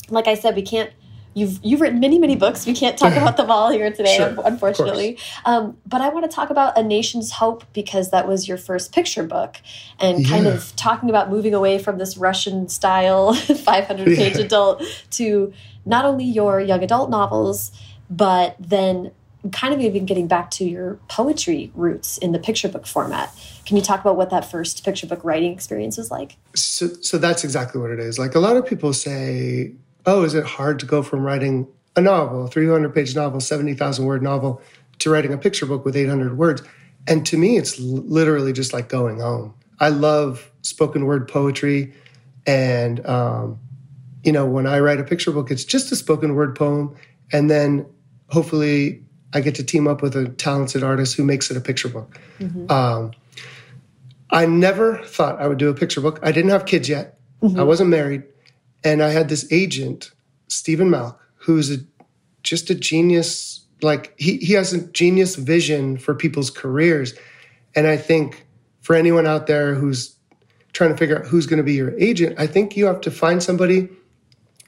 [0.10, 0.92] like i said we can't
[1.34, 2.66] You've you've written many many books.
[2.66, 5.18] We can't talk about them all here today, sure, unfortunately.
[5.46, 8.94] Um, but I want to talk about A Nation's Hope because that was your first
[8.94, 9.58] picture book,
[10.00, 10.30] and yeah.
[10.30, 14.46] kind of talking about moving away from this Russian style 500 page yeah.
[14.46, 15.54] adult to
[15.86, 17.72] not only your young adult novels,
[18.10, 19.12] but then
[19.52, 23.34] kind of even getting back to your poetry roots in the picture book format.
[23.66, 26.38] Can you talk about what that first picture book writing experience was like?
[26.56, 28.18] So, so that's exactly what it is.
[28.18, 29.74] Like a lot of people say,
[30.06, 34.06] oh, is it hard to go from writing a novel, a 300 page novel, 70,000
[34.06, 34.62] word novel,
[35.00, 36.62] to writing a picture book with 800 words?
[37.08, 39.54] And to me, it's literally just like going home.
[39.80, 41.94] I love spoken word poetry.
[42.46, 43.60] And, um,
[44.24, 46.96] you know, when I write a picture book, it's just a spoken word poem.
[47.32, 47.86] And then
[48.30, 51.90] hopefully I get to team up with a talented artist who makes it a picture
[51.90, 52.20] book.
[52.40, 52.72] Mm-hmm.
[52.72, 53.12] Um,
[54.30, 56.20] I never thought I would do a picture book.
[56.24, 57.20] I didn't have kids yet.
[57.42, 57.60] Mm-hmm.
[57.60, 58.24] I wasn't married.
[58.84, 60.12] And I had this agent,
[60.48, 61.78] Steven Malk, who's a,
[62.44, 63.66] just a genius.
[63.82, 67.14] Like he, he has a genius vision for people's careers.
[67.76, 68.46] And I think
[68.82, 70.16] for anyone out there who's
[70.74, 73.12] trying to figure out who's going to be your agent, I think you have to
[73.12, 73.90] find somebody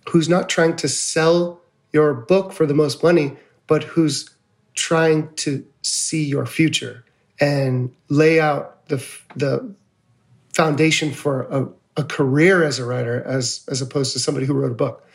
[0.09, 3.35] who's not trying to sell your book for the most money,
[3.67, 4.29] but who's
[4.75, 7.03] trying to see your future
[7.39, 9.03] and lay out the
[9.35, 9.73] the
[10.53, 14.71] foundation for a, a career as a writer as as opposed to somebody who wrote
[14.71, 15.07] a book.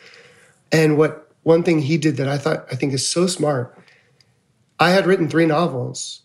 [0.71, 3.77] And what one thing he did that I thought I think is so smart.
[4.79, 6.21] I had written three novels,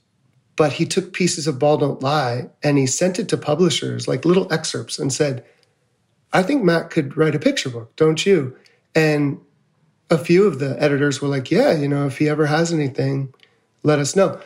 [0.56, 4.24] but he took pieces of Ball Don't Lie and he sent it to publishers like
[4.24, 5.44] little excerpts and said,
[6.32, 8.56] I think Matt could write a picture book, don't you?
[8.94, 9.40] And
[10.10, 13.34] a few of the editors were like, yeah, you know, if he ever has anything,
[13.82, 14.40] let us know.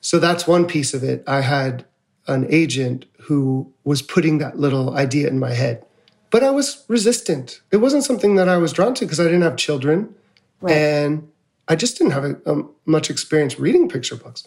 [0.00, 1.24] So that's one piece of it.
[1.26, 1.84] I had
[2.26, 5.84] an agent who was putting that little idea in my head,
[6.30, 7.60] but I was resistant.
[7.70, 10.14] It wasn't something that I was drawn to because I didn't have children
[10.60, 10.74] right.
[10.74, 11.28] and
[11.68, 14.44] I just didn't have a, a, much experience reading picture books.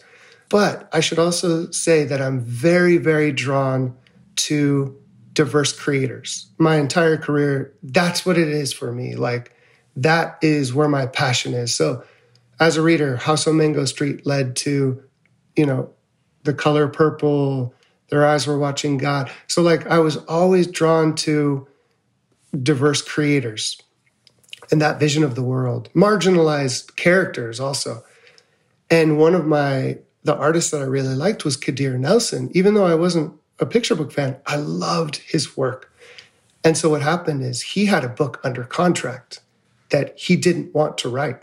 [0.48, 3.96] But I should also say that I'm very, very drawn
[4.36, 4.98] to
[5.32, 6.48] diverse creators.
[6.58, 9.14] My entire career, that's what it is for me.
[9.14, 9.56] Like,
[9.96, 11.74] that is where my passion is.
[11.74, 12.04] So,
[12.60, 15.02] as a reader, House on Mango Street led to,
[15.56, 15.90] you know,
[16.44, 17.74] the color purple,
[18.12, 19.30] their eyes were watching God.
[19.46, 21.66] So, like, I was always drawn to
[22.62, 23.80] diverse creators
[24.70, 28.04] and that vision of the world, marginalized characters also.
[28.90, 32.50] And one of my, the artists that I really liked was Kadir Nelson.
[32.52, 35.90] Even though I wasn't a picture book fan, I loved his work.
[36.62, 39.40] And so what happened is he had a book under contract
[39.88, 41.42] that he didn't want to write.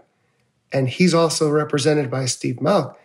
[0.71, 2.95] And he's also represented by Steve Malk.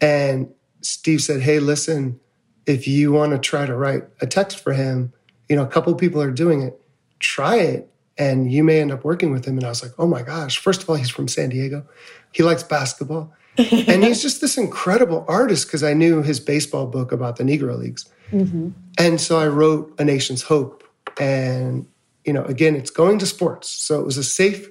[0.00, 2.18] And Steve said, Hey, listen,
[2.66, 5.12] if you want to try to write a text for him,
[5.48, 6.80] you know, a couple people are doing it,
[7.20, 7.90] try it.
[8.18, 9.56] And you may end up working with him.
[9.58, 10.58] And I was like, oh my gosh.
[10.58, 11.86] First of all, he's from San Diego.
[12.32, 13.32] He likes basketball.
[13.58, 17.78] and he's just this incredible artist because I knew his baseball book about the Negro
[17.78, 18.06] Leagues.
[18.32, 18.70] Mm-hmm.
[18.98, 20.82] And so I wrote A Nation's Hope.
[21.18, 21.86] And,
[22.24, 23.68] you know, again, it's going to sports.
[23.68, 24.68] So it was a safe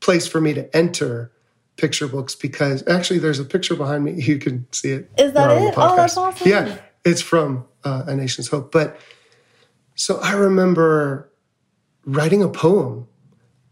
[0.00, 1.32] place for me to enter
[1.76, 4.12] picture books because actually there's a picture behind me.
[4.22, 5.10] You can see it.
[5.18, 5.74] Is that it?
[5.76, 6.48] Oh, that's awesome.
[6.48, 8.72] Yeah, it's from uh, A Nation's Hope.
[8.72, 8.98] But
[9.94, 11.30] so I remember
[12.04, 13.06] writing a poem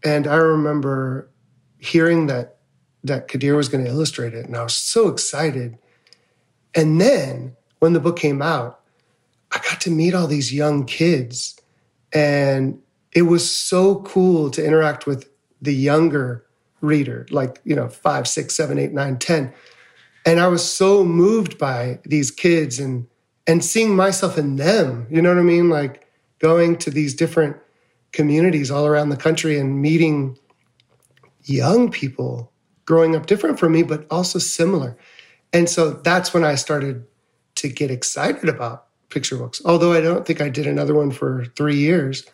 [0.03, 1.29] and I remember
[1.77, 2.57] hearing that
[3.03, 5.77] that Kadir was going to illustrate it and I was so excited.
[6.75, 8.81] And then when the book came out,
[9.51, 11.59] I got to meet all these young kids
[12.13, 12.79] and
[13.11, 15.29] it was so cool to interact with
[15.61, 16.45] the younger
[16.81, 19.53] reader, like, you know, five, six, seven, eight, nine, ten.
[20.25, 23.07] And I was so moved by these kids and
[23.49, 25.07] and seeing myself in them.
[25.09, 25.69] You know what I mean?
[25.69, 26.07] Like
[26.37, 27.57] going to these different
[28.11, 30.37] communities all around the country and meeting
[31.43, 32.51] young people
[32.85, 34.95] growing up different from me, but also similar.
[35.51, 37.07] And so that's when I started
[37.55, 39.63] to get excited about picture books.
[39.65, 42.25] Although I don't think I did another one for three years.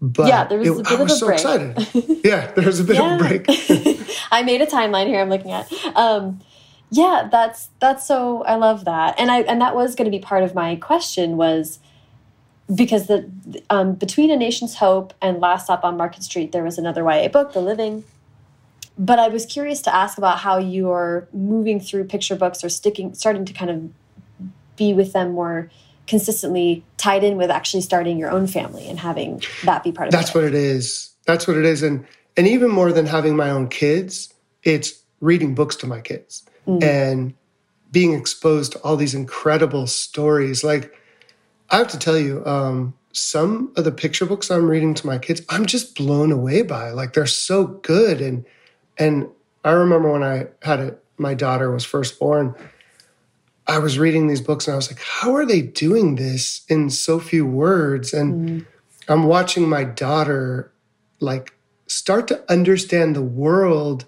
[0.00, 1.76] But yeah, there was it, a bit I was of a so break.
[1.76, 2.20] excited.
[2.24, 3.14] Yeah, there was a bit yeah.
[3.14, 3.44] of a break.
[4.30, 5.20] I made a timeline here.
[5.20, 5.70] I'm looking at.
[5.94, 6.40] Um,
[6.90, 8.42] yeah, that's that's so.
[8.44, 11.36] I love that, and I and that was going to be part of my question
[11.36, 11.80] was
[12.72, 13.30] because the
[13.70, 17.28] um, between A Nation's Hope and Last Stop on Market Street, there was another YA
[17.28, 18.04] book, The Living.
[18.98, 23.14] But I was curious to ask about how you're moving through picture books or sticking,
[23.14, 23.90] starting to kind of
[24.76, 25.70] be with them more
[26.06, 30.12] consistently tied in with actually starting your own family and having that be part of
[30.12, 31.10] That's what it is.
[31.26, 31.82] That's what it is.
[31.82, 32.06] And
[32.36, 34.32] and even more than having my own kids,
[34.62, 36.82] it's reading books to my kids mm.
[36.82, 37.34] and
[37.92, 40.64] being exposed to all these incredible stories.
[40.64, 40.94] Like
[41.70, 45.18] I have to tell you, um, some of the picture books I'm reading to my
[45.18, 46.90] kids, I'm just blown away by.
[46.90, 48.20] Like they're so good.
[48.20, 48.44] And
[48.98, 49.28] and
[49.64, 52.54] I remember when I had it, my daughter was first born
[53.68, 56.88] I was reading these books and I was like, how are they doing this in
[56.90, 58.14] so few words?
[58.14, 58.66] And mm.
[59.08, 60.72] I'm watching my daughter
[61.18, 61.52] like
[61.86, 64.04] start to understand the world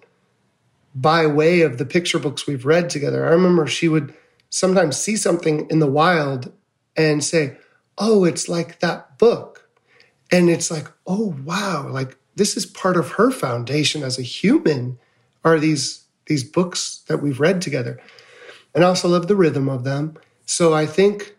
[0.95, 3.26] by way of the picture books we've read together.
[3.26, 4.14] I remember she would
[4.51, 6.53] sometimes see something in the wild
[6.97, 7.57] and say,
[7.97, 9.68] Oh, it's like that book.
[10.30, 11.89] And it's like, Oh, wow.
[11.89, 14.99] Like this is part of her foundation as a human
[15.45, 18.01] are these, these books that we've read together.
[18.74, 20.16] And I also love the rhythm of them.
[20.47, 21.36] So I think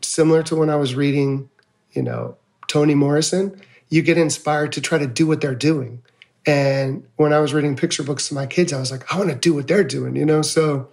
[0.00, 1.50] similar to when I was reading,
[1.92, 2.36] you know,
[2.68, 6.02] Toni Morrison, you get inspired to try to do what they're doing.
[6.46, 9.30] And when I was reading picture books to my kids, I was like, I want
[9.30, 10.42] to do what they're doing, you know?
[10.42, 10.88] So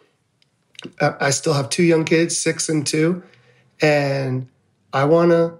[0.99, 3.21] uh, I still have two young kids, six and two.
[3.79, 4.47] And
[4.91, 5.53] I want to,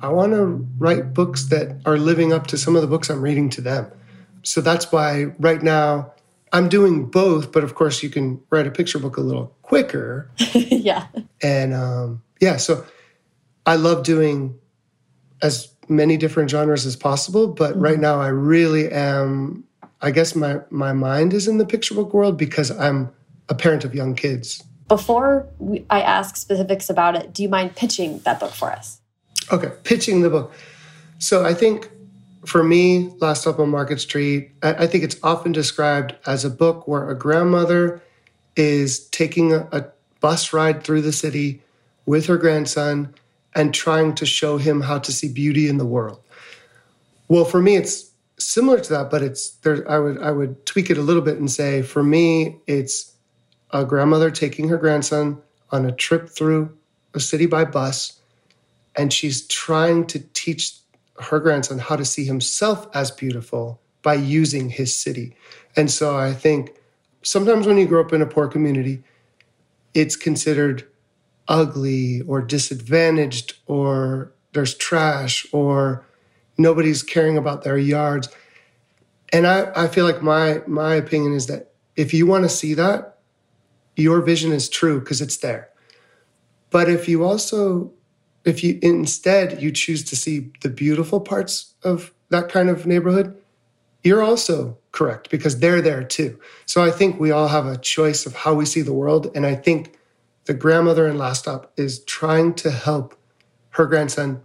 [0.00, 3.20] I want to write books that are living up to some of the books I'm
[3.20, 3.90] reading to them.
[4.42, 6.12] So that's why right now
[6.52, 10.30] I'm doing both, but of course you can write a picture book a little quicker.
[10.54, 11.06] yeah.
[11.42, 12.86] And um, yeah, so
[13.66, 14.58] I love doing
[15.42, 17.82] as many different genres as possible, but mm-hmm.
[17.82, 19.64] right now I really am.
[20.00, 23.12] I guess my my mind is in the picture book world because I'm
[23.48, 24.64] a parent of young kids.
[24.88, 29.00] Before we, I ask specifics about it, do you mind pitching that book for us?
[29.52, 30.52] Okay, pitching the book.
[31.18, 31.90] So I think
[32.44, 36.50] for me, Last Stop on Market Street, I, I think it's often described as a
[36.50, 38.02] book where a grandmother
[38.56, 39.84] is taking a, a
[40.20, 41.62] bus ride through the city
[42.06, 43.14] with her grandson
[43.54, 46.20] and trying to show him how to see beauty in the world.
[47.28, 49.88] Well, for me, it's similar to that, but it's there.
[49.90, 53.14] I would I would tweak it a little bit and say, for me, it's
[53.70, 55.40] a grandmother taking her grandson
[55.70, 56.76] on a trip through
[57.14, 58.20] a city by bus,
[58.96, 60.76] and she's trying to teach
[61.20, 65.36] her grandson how to see himself as beautiful by using his city.
[65.76, 66.74] And so I think
[67.22, 69.02] sometimes when you grow up in a poor community,
[69.94, 70.86] it's considered
[71.50, 76.06] ugly or disadvantaged or there's trash or
[76.56, 78.28] nobody's caring about their yards.
[79.32, 82.74] And I, I feel like my my opinion is that if you want to see
[82.74, 83.18] that,
[83.96, 85.68] your vision is true because it's there.
[86.70, 87.92] But if you also
[88.44, 93.36] if you instead you choose to see the beautiful parts of that kind of neighborhood,
[94.02, 96.38] you're also correct because they're there too.
[96.66, 99.30] So I think we all have a choice of how we see the world.
[99.34, 99.98] And I think
[100.44, 103.16] the grandmother in Last Stop is trying to help
[103.70, 104.42] her grandson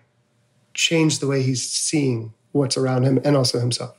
[0.73, 3.95] change the way he's seeing what's around him and also himself.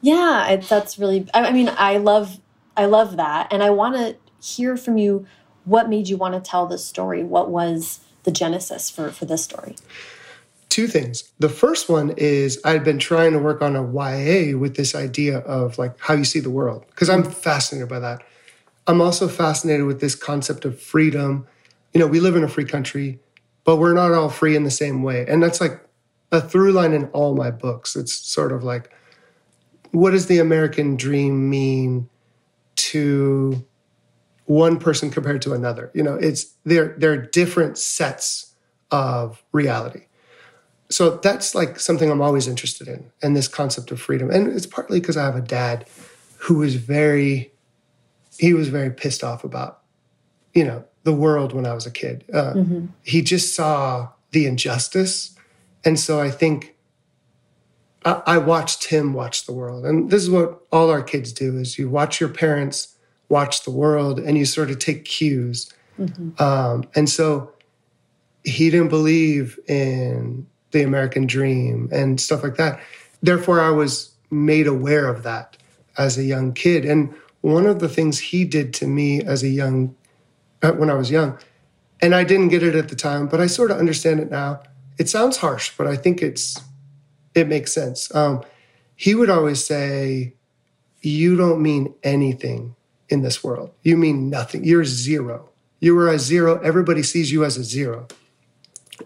[0.00, 1.26] Yeah, it, that's really.
[1.34, 2.40] I mean, I love,
[2.76, 5.26] I love that, and I want to hear from you.
[5.64, 7.22] What made you want to tell this story?
[7.22, 9.76] What was the genesis for for this story?
[10.70, 11.30] Two things.
[11.38, 15.38] The first one is I'd been trying to work on a YA with this idea
[15.38, 18.22] of like how you see the world because I'm fascinated by that.
[18.86, 21.46] I'm also fascinated with this concept of freedom.
[21.92, 23.20] You know, we live in a free country,
[23.64, 25.26] but we're not all free in the same way.
[25.28, 25.84] And that's like
[26.32, 27.96] a through line in all my books.
[27.96, 28.92] It's sort of like,
[29.92, 32.08] what does the American dream mean
[32.76, 33.64] to
[34.46, 35.90] one person compared to another?
[35.94, 38.54] You know, it's they're they're different sets
[38.90, 40.06] of reality.
[40.90, 44.30] So that's like something I'm always interested in, and this concept of freedom.
[44.30, 45.86] And it's partly because I have a dad
[46.38, 47.49] who is very
[48.40, 49.82] he was very pissed off about,
[50.54, 52.24] you know, the world when I was a kid.
[52.32, 52.86] Uh, mm-hmm.
[53.02, 55.36] He just saw the injustice.
[55.84, 56.74] And so I think
[58.06, 59.84] I, I watched him watch the world.
[59.84, 62.96] And this is what all our kids do is you watch your parents
[63.28, 65.70] watch the world and you sort of take cues.
[65.98, 66.42] Mm-hmm.
[66.42, 67.52] Um, and so
[68.42, 72.80] he didn't believe in the American dream and stuff like that.
[73.22, 75.58] Therefore, I was made aware of that
[75.98, 76.86] as a young kid.
[76.86, 79.94] And one of the things he did to me as a young,
[80.62, 81.38] uh, when I was young,
[82.02, 84.62] and I didn't get it at the time, but I sort of understand it now.
[84.98, 86.60] It sounds harsh, but I think it's
[87.34, 88.12] it makes sense.
[88.14, 88.42] Um,
[88.96, 90.34] he would always say,
[91.00, 92.74] "You don't mean anything
[93.08, 93.70] in this world.
[93.82, 94.64] You mean nothing.
[94.64, 95.48] You're zero.
[95.78, 96.60] You are a zero.
[96.60, 98.08] Everybody sees you as a zero."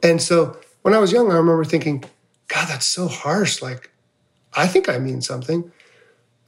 [0.03, 2.03] And so when I was young, I remember thinking,
[2.49, 3.62] "God, that's so harsh.
[3.62, 3.91] Like,
[4.55, 5.70] I think I mean something."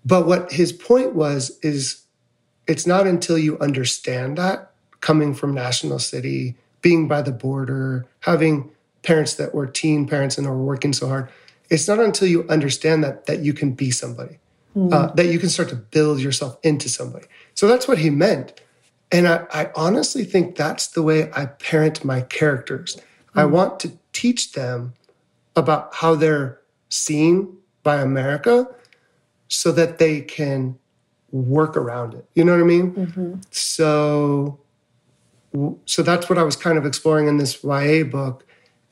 [0.07, 2.05] But what his point was is
[2.69, 8.71] it's not until you understand that coming from National City, being by the border, having
[9.03, 11.29] parents that were teen parents and are working so hard,
[11.71, 14.39] it's not until you understand that that you can be somebody,
[14.77, 14.93] mm.
[14.93, 17.27] uh, that you can start to build yourself into somebody.
[17.55, 18.61] So that's what he meant.
[19.11, 22.97] And I, I honestly think that's the way I parent my characters.
[22.97, 23.41] Mm.
[23.41, 24.95] I want to teach them
[25.57, 28.69] about how they're seen by America
[29.49, 30.79] so that they can
[31.31, 32.29] work around it.
[32.35, 32.93] You know what I mean?
[32.93, 33.35] Mm-hmm.
[33.51, 34.61] So,
[35.85, 38.47] so that's what I was kind of exploring in this YA book.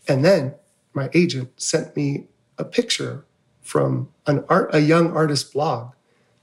[0.09, 0.55] And then
[0.93, 2.27] my agent sent me
[2.59, 3.25] a picture
[3.63, 5.93] from an art, a young artist blog,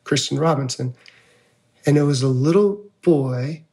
[0.03, 0.95] Christian Robinson.
[1.85, 3.63] And it was a little boy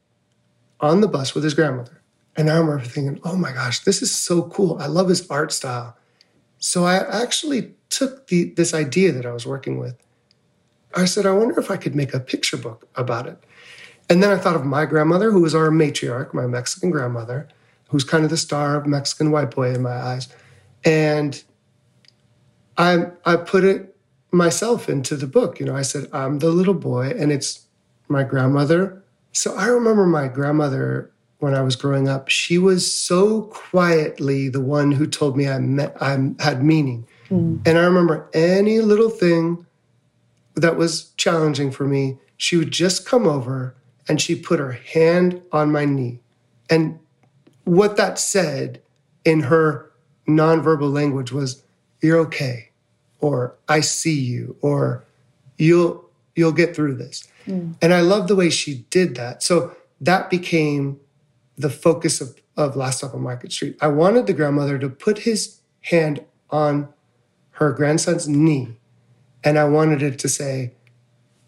[0.81, 2.03] on the bus with his grandmother.
[2.37, 4.79] And I remember thinking, oh my gosh, this is so cool.
[4.79, 5.97] I love his art style.
[6.59, 9.97] So I actually took the, this idea that I was working with.
[10.99, 13.39] I said, I wonder if I could make a picture book about it.
[14.11, 17.49] And then I thought of my grandmother, who was our matriarch, my Mexican grandmother,
[17.89, 20.29] who's kind of the star of Mexican Whiteboy in my eyes.
[20.85, 21.43] And
[22.77, 23.97] I, I put it
[24.31, 25.61] myself into the book.
[25.61, 27.67] You know, I said, I'm the little boy, and it's
[28.09, 29.03] my grandmother.
[29.33, 34.61] So I remember my grandmother when I was growing up, she was so quietly the
[34.61, 37.07] one who told me I, met, I had meaning.
[37.31, 37.61] Mm.
[37.65, 39.65] And I remember any little thing
[40.61, 43.75] that was challenging for me, she would just come over
[44.09, 46.21] and she put her hand on my knee.
[46.71, 46.99] And
[47.65, 48.81] what that said
[49.25, 49.93] in her
[50.27, 51.63] nonverbal language was,
[52.01, 52.71] You're okay,
[53.21, 55.05] or I see you, or
[55.59, 57.29] you'll you'll get through this.
[57.47, 57.75] Mm.
[57.83, 59.43] And I love the way she did that.
[59.43, 61.01] So that became
[61.57, 63.77] the focus of, of Last Stop on Market Street.
[63.81, 66.89] I wanted the grandmother to put his hand on
[67.53, 68.77] her grandson's knee.
[69.49, 70.73] And I wanted it to say,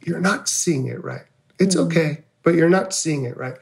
[0.00, 1.26] You're not seeing it right.
[1.58, 1.84] It's mm.
[1.84, 3.58] okay, but you're not seeing it right.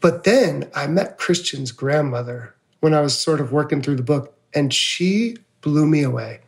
[0.00, 4.36] But then I met Christian's grandmother when I was sort of working through the book,
[4.54, 6.40] and she blew me away.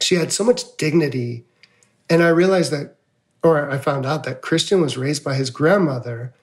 [0.00, 1.44] She had so much dignity.
[2.10, 2.96] And I realized that,
[3.44, 6.34] or I found out that Christian was raised by his grandmother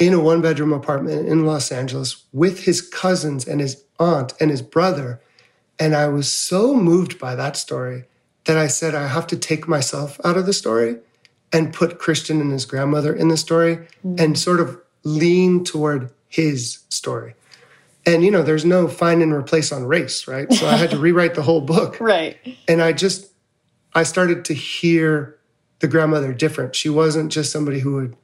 [0.00, 4.50] in a one bedroom apartment in Los Angeles with his cousins and his aunt and
[4.50, 5.20] his brother.
[5.78, 8.06] And I was so moved by that story
[8.44, 10.98] that I said, I have to take myself out of the story
[11.52, 14.16] and put Christian and his grandmother in the story mm-hmm.
[14.18, 17.34] and sort of lean toward his story.
[18.06, 20.52] And, you know, there's no find and replace on race, right?
[20.52, 21.98] So I had to rewrite the whole book.
[22.00, 22.36] Right.
[22.68, 23.32] And I just,
[23.94, 25.38] I started to hear
[25.78, 26.74] the grandmother different.
[26.74, 28.16] She wasn't just somebody who would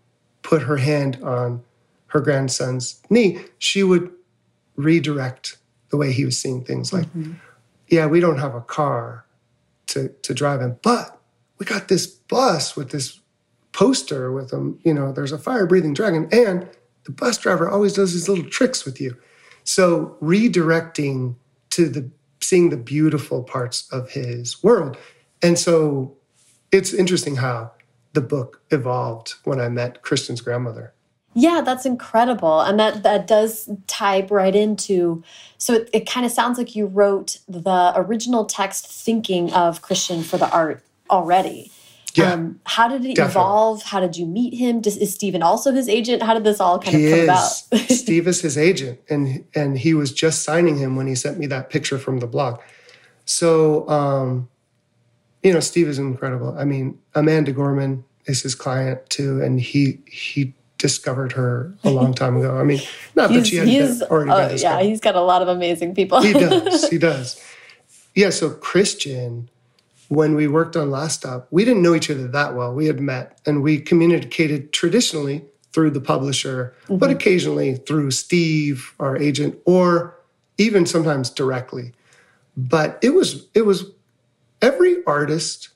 [0.43, 1.63] put her hand on
[2.09, 3.39] her grandson's knee.
[3.59, 4.11] She would
[4.77, 5.57] redirect
[5.91, 7.35] the way he was seeing things like, mm-hmm.
[7.89, 9.25] yeah, we don't have a car
[9.91, 11.21] to, to drive in, but
[11.59, 13.21] we got this bus with this
[13.73, 14.79] poster with them.
[14.83, 16.69] You know, there's a fire breathing dragon, and
[17.05, 19.17] the bus driver always does these little tricks with you.
[19.65, 21.37] So redirecting
[21.71, 22.11] to the
[22.41, 24.97] seeing the beautiful parts of his world.
[25.43, 26.17] And so
[26.73, 27.73] it's interesting how
[28.13, 30.95] the book evolved when I met Christian's grandmother.
[31.35, 32.61] Yeah, that's incredible.
[32.61, 35.23] And that, that does tie right into,
[35.59, 40.23] so it, it kind of sounds like you wrote the original text thinking of Christian
[40.23, 41.71] for the art already.
[42.15, 43.43] Yeah, um, how did it definitely.
[43.43, 43.83] evolve?
[43.85, 44.81] How did you meet him?
[44.81, 46.23] Does, is Steven also his agent?
[46.23, 47.69] How did this all kind he of come is.
[47.69, 47.81] about?
[47.91, 51.47] Steve is his agent, and and he was just signing him when he sent me
[51.47, 52.61] that picture from the blog.
[53.27, 54.49] So, um,
[55.43, 56.57] you know, Steve is incredible.
[56.59, 62.15] I mean, Amanda Gorman is his client too, and he he discovered her a long
[62.15, 62.59] time ago.
[62.59, 62.81] I mean,
[63.15, 66.21] not that she had already uh, Yeah, he's got a lot of amazing people.
[66.23, 66.89] he does.
[66.89, 67.41] He does.
[68.15, 68.31] Yeah.
[68.31, 69.51] So Christian,
[70.09, 72.75] when we worked on Last Stop, we didn't know each other that well.
[72.75, 76.97] We had met and we communicated traditionally through the publisher, mm-hmm.
[76.97, 80.17] but occasionally through Steve, our agent, or
[80.59, 81.93] even sometimes directly.
[82.57, 83.85] But it was it was
[84.63, 85.69] every artist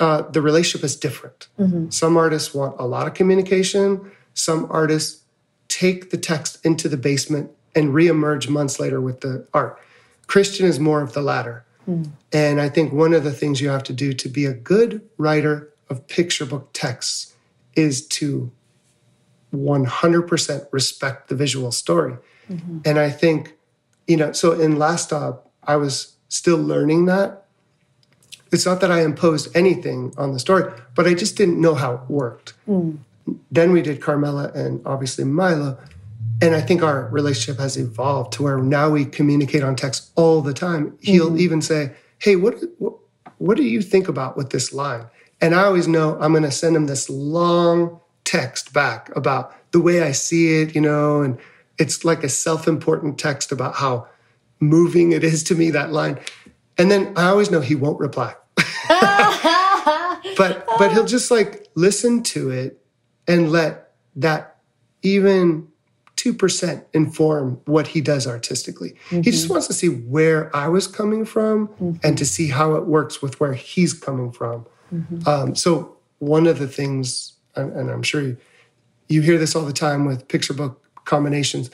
[0.00, 1.48] uh, the relationship is different.
[1.58, 1.90] Mm-hmm.
[1.90, 4.10] Some artists want a lot of communication.
[4.32, 5.22] Some artists
[5.68, 9.78] take the text into the basement and reemerge months later with the art.
[10.26, 11.64] Christian is more of the latter.
[11.88, 12.10] Mm.
[12.32, 15.02] And I think one of the things you have to do to be a good
[15.18, 17.34] writer of picture book texts
[17.76, 18.50] is to
[19.54, 22.16] 100% respect the visual story.
[22.50, 22.78] Mm-hmm.
[22.84, 23.54] And I think,
[24.06, 27.44] you know, so in Last Stop, I was still learning that
[28.52, 31.94] it's not that I imposed anything on the story, but I just didn't know how
[31.94, 32.54] it worked.
[32.68, 32.98] Mm.
[33.50, 35.78] Then we did Carmela and obviously Milo.
[36.42, 40.40] And I think our relationship has evolved to where now we communicate on text all
[40.40, 40.96] the time.
[41.00, 42.94] He'll mm even say, Hey, what, what,
[43.38, 45.06] what do you think about with this line?
[45.40, 49.80] And I always know I'm going to send him this long text back about the
[49.80, 51.38] way I see it, you know, and
[51.78, 54.06] it's like a self important text about how
[54.60, 56.18] moving it is to me, that line.
[56.80, 58.34] And then I always know he won't reply.
[58.88, 62.82] but but he'll just like listen to it
[63.28, 64.56] and let that
[65.02, 65.68] even
[66.16, 68.90] 2% inform what he does artistically.
[68.90, 69.22] Mm-hmm.
[69.22, 69.54] He just mm-hmm.
[69.54, 71.92] wants to see where I was coming from mm-hmm.
[72.02, 74.66] and to see how it works with where he's coming from.
[74.92, 75.28] Mm-hmm.
[75.28, 78.36] Um, so, one of the things, and, and I'm sure you,
[79.08, 81.70] you hear this all the time with picture book combinations,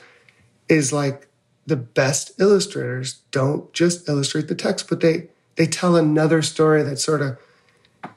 [0.69, 1.26] is like
[1.67, 6.97] the best illustrators don't just illustrate the text, but they they tell another story that
[6.97, 7.37] sort of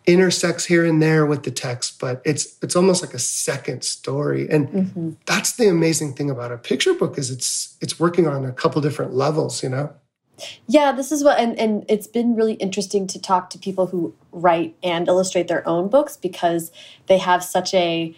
[0.07, 4.49] intersects here and there with the text, but it's it's almost like a second story.
[4.49, 5.11] And mm-hmm.
[5.27, 8.81] that's the amazing thing about a picture book is it's it's working on a couple
[8.81, 9.93] different levels, you know?
[10.67, 14.15] Yeah, this is what and, and it's been really interesting to talk to people who
[14.33, 16.71] write and illustrate their own books because
[17.07, 18.15] they have such a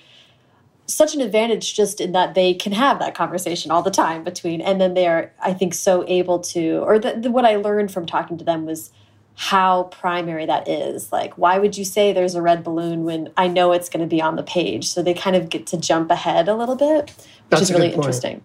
[0.95, 4.61] such an advantage just in that they can have that conversation all the time between
[4.61, 8.07] and then they're i think so able to or the, the, what i learned from
[8.07, 8.93] talking to them was
[9.34, 11.11] how primary that is.
[11.11, 14.07] Like why would you say there's a red balloon when i know it's going to
[14.07, 14.88] be on the page?
[14.88, 17.93] So they kind of get to jump ahead a little bit which That's is really
[17.93, 18.45] interesting.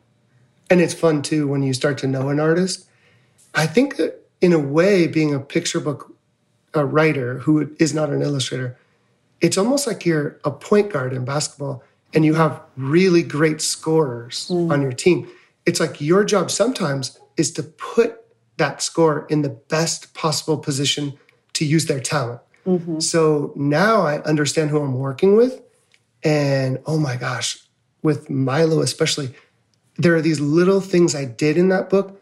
[0.69, 2.87] And it's fun too when you start to know an artist.
[3.53, 6.13] I think that in a way being a picture book
[6.73, 8.77] a writer who is not an illustrator
[9.39, 11.83] it's almost like you're a point guard in basketball
[12.17, 14.71] and you have really great scorers mm.
[14.71, 15.29] on your team,
[15.67, 18.19] it's like your job sometimes is to put
[18.57, 21.13] that scorer in the best possible position
[21.53, 22.41] to use their talent.
[22.65, 23.01] Mm-hmm.
[23.01, 25.61] So now I understand who I'm working with.
[26.23, 27.59] And oh my gosh,
[28.01, 29.35] with Milo especially,
[29.97, 32.19] there are these little things I did in that book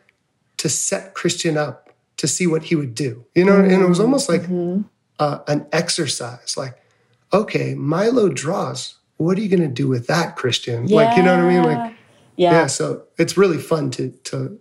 [0.57, 3.25] to set Christian up to see what he would do.
[3.33, 3.71] You know, mm-hmm.
[3.71, 4.81] and it was almost like mm-hmm.
[5.19, 6.57] uh, an exercise.
[6.57, 6.83] Like,
[7.31, 10.87] okay, Milo draws what are you going to do with that, Christian?
[10.87, 10.95] Yeah.
[10.97, 11.63] Like, you know what I mean?
[11.63, 11.93] Like,
[12.35, 12.51] yeah.
[12.51, 12.65] yeah.
[12.67, 14.59] So it's really fun to to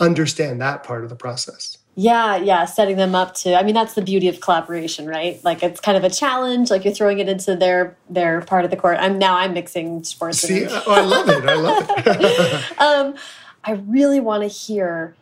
[0.00, 1.78] understand that part of the process.
[1.94, 3.54] Yeah, yeah, setting them up to.
[3.54, 5.42] I mean, that's the beauty of collaboration, right?
[5.44, 6.70] Like it's kind of a challenge.
[6.70, 8.96] Like you're throwing it into their their part of the court.
[8.98, 10.38] I'm now I'm mixing sports.
[10.38, 11.44] See, oh, I love it.
[11.44, 12.78] I love it.
[12.80, 13.14] um,
[13.62, 15.14] I really want to hear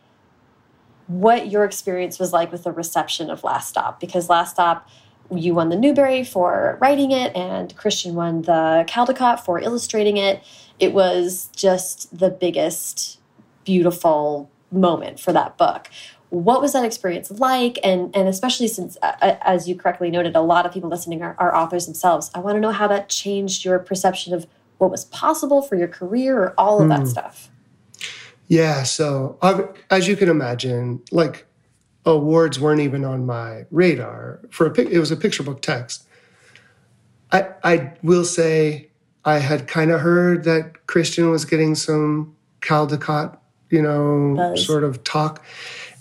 [1.09, 4.89] what your experience was like with the reception of Last Stop because Last Stop
[5.31, 10.43] you won the Newbery for writing it, and Christian won the Caldecott for illustrating it.
[10.79, 13.19] It was just the biggest,
[13.65, 15.91] beautiful moment for that book.
[16.31, 17.79] What was that experience like?
[17.83, 21.35] And and especially since, uh, as you correctly noted, a lot of people listening are,
[21.39, 22.31] are authors themselves.
[22.35, 24.47] I want to know how that changed your perception of
[24.79, 26.91] what was possible for your career or all of mm.
[26.91, 27.07] that hmm.
[27.07, 27.51] stuff.
[28.49, 28.83] Yeah.
[28.83, 29.39] So
[29.91, 31.47] as you can imagine, like
[32.05, 34.41] awards weren't even on my radar.
[34.51, 36.07] For a it was a picture book text.
[37.33, 38.91] I I will say
[39.25, 43.39] I had kind of heard that Christian was getting some Caldecott,
[43.71, 44.67] you know, Buzz.
[44.67, 45.45] sort of talk.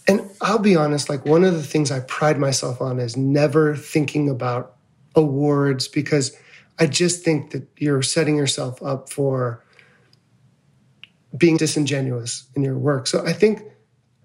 [0.07, 3.75] And I'll be honest, like one of the things I pride myself on is never
[3.75, 4.75] thinking about
[5.15, 6.35] awards because
[6.79, 9.63] I just think that you're setting yourself up for
[11.37, 13.05] being disingenuous in your work.
[13.05, 13.61] So I think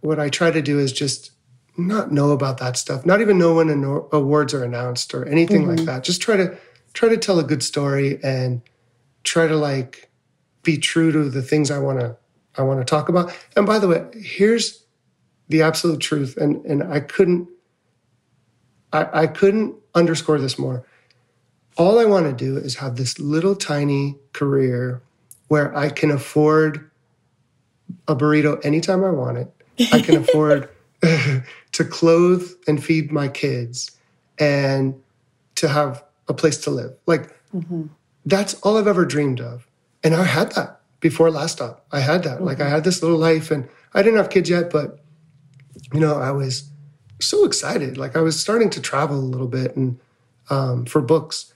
[0.01, 1.33] what I try to do is just
[1.77, 3.71] not know about that stuff, not even know when
[4.13, 5.77] awards are announced or anything mm-hmm.
[5.77, 6.05] like that.
[6.05, 6.57] Just try to
[6.93, 8.63] try to tell a good story and
[9.25, 10.11] try to like
[10.63, 12.17] be true to the things I want to
[12.57, 13.37] I want to talk about.
[13.57, 14.85] And by the way, here's
[15.49, 17.49] the absolute truth and and I couldn't
[18.93, 20.87] I, I couldn't underscore this more.
[21.77, 25.03] All I want to do is have this little tiny career
[25.49, 26.89] where I can afford
[28.07, 29.53] a burrito anytime I want it.
[29.93, 30.69] I can afford
[31.75, 33.91] to clothe and feed my kids
[34.39, 34.95] and
[35.57, 36.93] to have a place to live.
[37.07, 37.87] Like mm-hmm.
[38.25, 39.67] that's all I've ever dreamed of.
[40.05, 41.85] And I had that before last stop.
[41.91, 42.37] I had that.
[42.37, 42.45] Mm-hmm.
[42.45, 45.01] Like I had this little life and I didn't have kids yet, but
[45.93, 46.71] you know, I was
[47.21, 47.99] so excited.
[47.99, 49.99] Like I was starting to travel a little bit and
[50.51, 51.53] um, for books.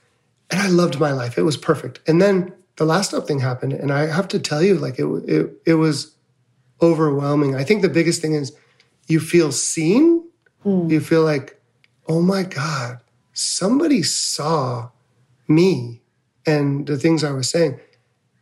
[0.51, 1.37] And I loved my life.
[1.37, 2.01] It was perfect.
[2.07, 3.71] And then the last stop thing happened.
[3.71, 6.13] And I have to tell you, like it, it, it was
[6.81, 7.55] overwhelming.
[7.55, 8.51] I think the biggest thing is
[9.09, 10.23] you feel seen.
[10.65, 10.89] Mm.
[10.89, 11.61] You feel like,
[12.07, 12.99] oh my God,
[13.33, 14.89] somebody saw
[15.47, 16.01] me
[16.45, 17.79] and the things I was saying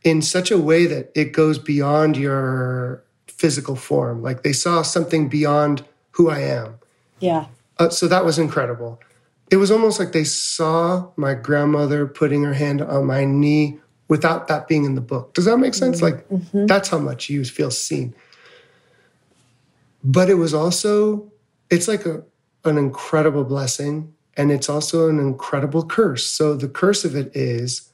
[0.04, 4.22] in such a way that it goes beyond your physical form.
[4.22, 6.76] Like they saw something beyond who I am.
[7.20, 7.48] Yeah.
[7.78, 9.00] Uh, so that was incredible.
[9.50, 14.48] It was almost like they saw my grandmother putting her hand on my knee without
[14.48, 15.34] that being in the book.
[15.34, 16.02] Does that make sense?
[16.02, 16.16] Mm-hmm.
[16.16, 16.66] Like mm-hmm.
[16.66, 18.14] that's how much you feel seen.
[20.08, 21.30] But it was also,
[21.70, 22.24] it's like a,
[22.64, 26.26] an incredible blessing and it's also an incredible curse.
[26.26, 27.90] So the curse of it is,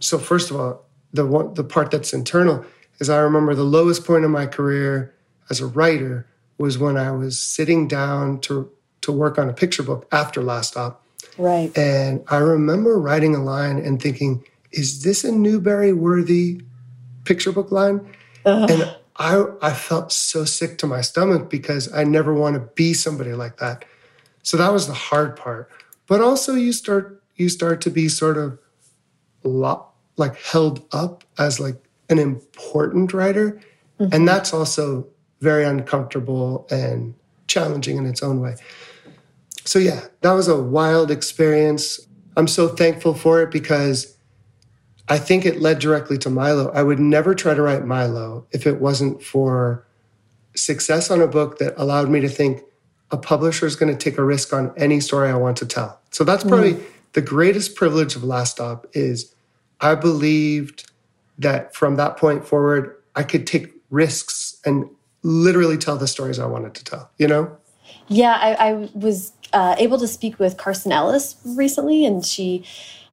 [0.00, 2.64] so first of all, the one, the part that's internal
[2.98, 5.14] is I remember the lowest point of my career
[5.50, 6.26] as a writer
[6.56, 8.70] was when I was sitting down to
[9.02, 11.04] to work on a picture book after Last Stop.
[11.36, 11.76] Right.
[11.78, 16.62] And I remember writing a line and thinking, is this a Newbery worthy
[17.24, 18.00] picture book line?
[18.44, 18.70] Ugh.
[18.70, 22.94] And I, I felt so sick to my stomach because I never want to be
[22.94, 23.84] somebody like that.
[24.42, 25.70] So that was the hard part.
[26.06, 28.58] But also you start you start to be sort of
[29.44, 31.76] lo- like held up as like
[32.08, 33.60] an important writer.
[34.00, 34.12] Mm-hmm.
[34.12, 35.06] And that's also
[35.40, 37.14] very uncomfortable and
[37.46, 38.56] challenging in its own way.
[39.64, 42.00] so yeah, that was a wild experience.
[42.36, 44.17] I'm so thankful for it because
[45.08, 46.70] I think it led directly to Milo.
[46.72, 49.86] I would never try to write Milo if it wasn't for
[50.54, 52.62] success on a book that allowed me to think
[53.10, 56.00] a publisher is going to take a risk on any story I want to tell.
[56.10, 56.84] So that's probably mm.
[57.12, 59.34] the greatest privilege of Last Stop is
[59.80, 60.90] I believed
[61.38, 64.88] that from that point forward I could take risks and
[65.22, 67.56] literally tell the stories I wanted to tell, you know?
[68.08, 72.64] Yeah, I, I was uh, able to speak with Carson Ellis recently, and she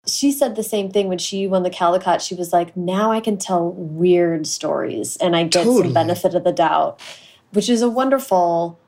[0.08, 2.22] she said the same thing when she won the Caldecott.
[2.22, 5.84] She was like, "Now I can tell weird stories, and I get totally.
[5.84, 7.00] some benefit of the doubt,"
[7.52, 8.80] which is a wonderful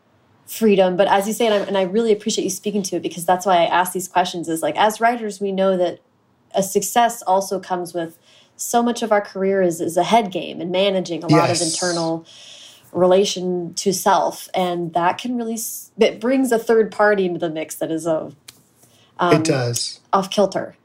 [0.45, 0.95] freedom.
[0.95, 3.25] But as you say, and I, and I really appreciate you speaking to it because
[3.25, 4.47] that's why I ask these questions.
[4.47, 5.99] Is like as writers, we know that
[6.53, 8.17] a success also comes with
[8.55, 11.61] so much of our career is, is a head game and managing a lot yes.
[11.61, 12.25] of internal
[12.91, 15.57] relation to self and that can really
[15.99, 18.31] it brings a third party into the mix that is a
[19.19, 20.75] um, it does off kilter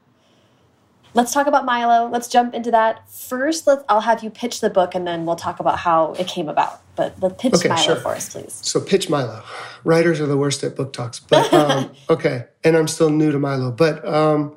[1.13, 2.09] let's talk about milo.
[2.09, 3.09] Let's jump into that.
[3.09, 6.27] First let's i'll have you pitch the book and then we'll talk about how it
[6.27, 6.81] came about.
[6.95, 7.95] But let's pitch okay, milo sure.
[7.97, 8.59] for us please.
[8.61, 9.43] So pitch milo.
[9.83, 12.45] Writers are the worst at book talks but um, okay.
[12.63, 14.55] And i'm still new to milo but um,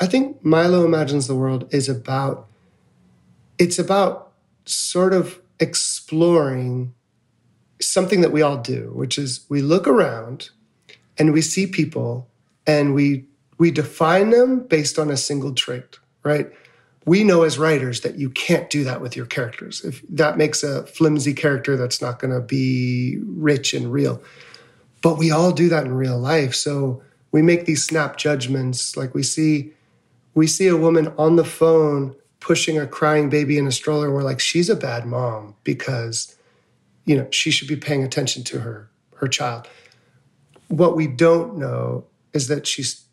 [0.00, 2.48] i think milo imagines the world is about
[3.58, 4.32] it's about
[4.64, 6.92] sort of exploring
[7.80, 10.50] something that we all do, which is we look around
[11.18, 12.28] and we see people
[12.66, 13.26] and we
[13.58, 16.50] we define them based on a single trait, right?
[17.04, 19.84] We know as writers that you can't do that with your characters.
[19.84, 24.20] If that makes a flimsy character that's not going to be rich and real.
[25.02, 26.54] But we all do that in real life.
[26.54, 29.72] So we make these snap judgments like we see
[30.34, 34.04] we see a woman on the phone pushing a crying baby in a stroller.
[34.06, 36.36] and We're like, she's a bad mom because,
[37.06, 39.66] you know, she should be paying attention to her her child.
[40.68, 42.04] What we don't know
[42.34, 43.05] is that she's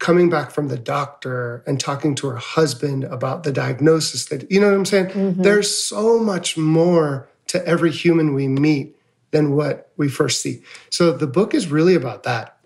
[0.00, 4.58] coming back from the doctor and talking to her husband about the diagnosis that you
[4.58, 5.06] know what I'm saying?
[5.06, 5.42] Mm-hmm.
[5.42, 8.96] There's so much more to every human we meet
[9.30, 10.62] than what we first see.
[10.88, 12.58] So the book is really about that.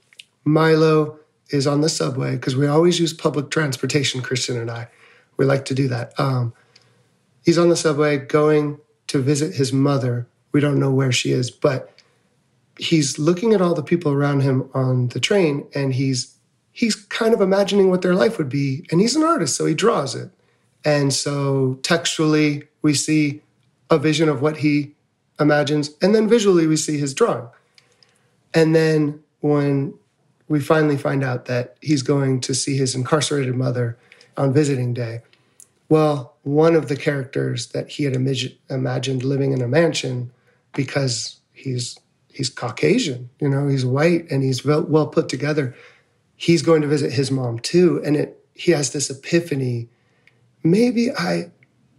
[0.45, 1.19] Milo
[1.51, 4.89] is on the subway because we always use public transportation, Christian and I.
[5.37, 6.19] We like to do that.
[6.19, 6.55] Um,
[7.45, 8.79] he's on the subway going
[9.09, 10.27] to visit his mother.
[10.53, 11.91] We don't know where she is, but
[12.79, 16.34] he's looking at all the people around him on the train and he's
[16.75, 19.75] he's kind of imagining what their life would be and he's an artist so he
[19.75, 20.31] draws it
[20.85, 23.41] and so textually we see
[23.89, 24.93] a vision of what he
[25.41, 27.49] imagines and then visually we see his drawing
[28.53, 29.95] and then when
[30.49, 33.97] we finally find out that he's going to see his incarcerated mother
[34.37, 35.23] on visiting day.
[35.89, 40.31] Well, one of the characters that he had imag- imagined living in a mansion
[40.73, 41.99] because he's
[42.29, 45.75] he's Caucasian, you know, he's white and he's well, well put together.
[46.45, 49.89] He's going to visit his mom too, and it he has this epiphany.
[50.63, 51.51] Maybe I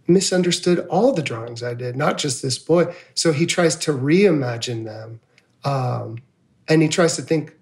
[0.06, 2.94] misunderstood all the drawings I did, not just this boy.
[3.14, 5.18] So he tries to reimagine them,
[5.64, 6.18] um,
[6.68, 7.56] and he tries to think,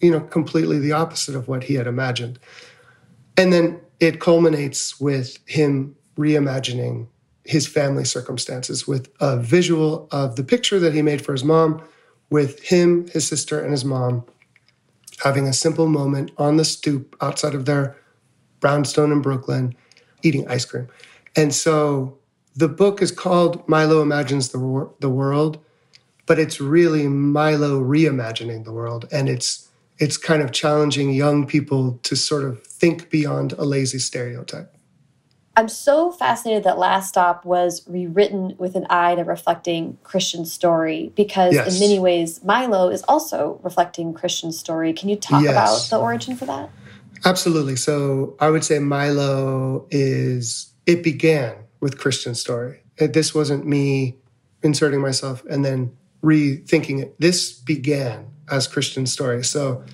[0.00, 2.38] you know, completely the opposite of what he had imagined.
[3.36, 7.08] And then it culminates with him reimagining
[7.44, 11.86] his family circumstances with a visual of the picture that he made for his mom
[12.30, 14.24] with him, his sister, and his mom
[15.22, 17.96] having a simple moment on the stoop outside of their
[18.60, 19.74] brownstone in Brooklyn
[20.22, 20.88] eating ice cream.
[21.34, 22.18] And so
[22.54, 25.58] the book is called Milo Imagines the, Wor- the World,
[26.26, 29.06] but it's really Milo reimagining the world.
[29.12, 33.98] And it's it's kind of challenging young people to sort of think beyond a lazy
[33.98, 34.75] stereotype.
[35.56, 41.12] I'm so fascinated that Last Stop was rewritten with an eye to reflecting Christian story
[41.16, 41.74] because, yes.
[41.74, 44.92] in many ways, Milo is also reflecting Christian story.
[44.92, 45.52] Can you talk yes.
[45.52, 46.70] about the origin for that?
[47.24, 47.76] Absolutely.
[47.76, 52.82] So, I would say Milo is, it began with Christian story.
[52.98, 54.16] This wasn't me
[54.62, 57.18] inserting myself and then rethinking it.
[57.20, 59.44] This began as Christian story.
[59.44, 59.84] So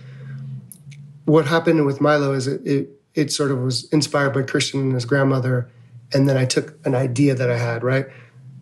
[1.25, 4.95] what happened with Milo is it, it, it sort of was inspired by Christian and
[4.95, 5.71] his grandmother,
[6.13, 8.07] and then I took an idea that I had, right?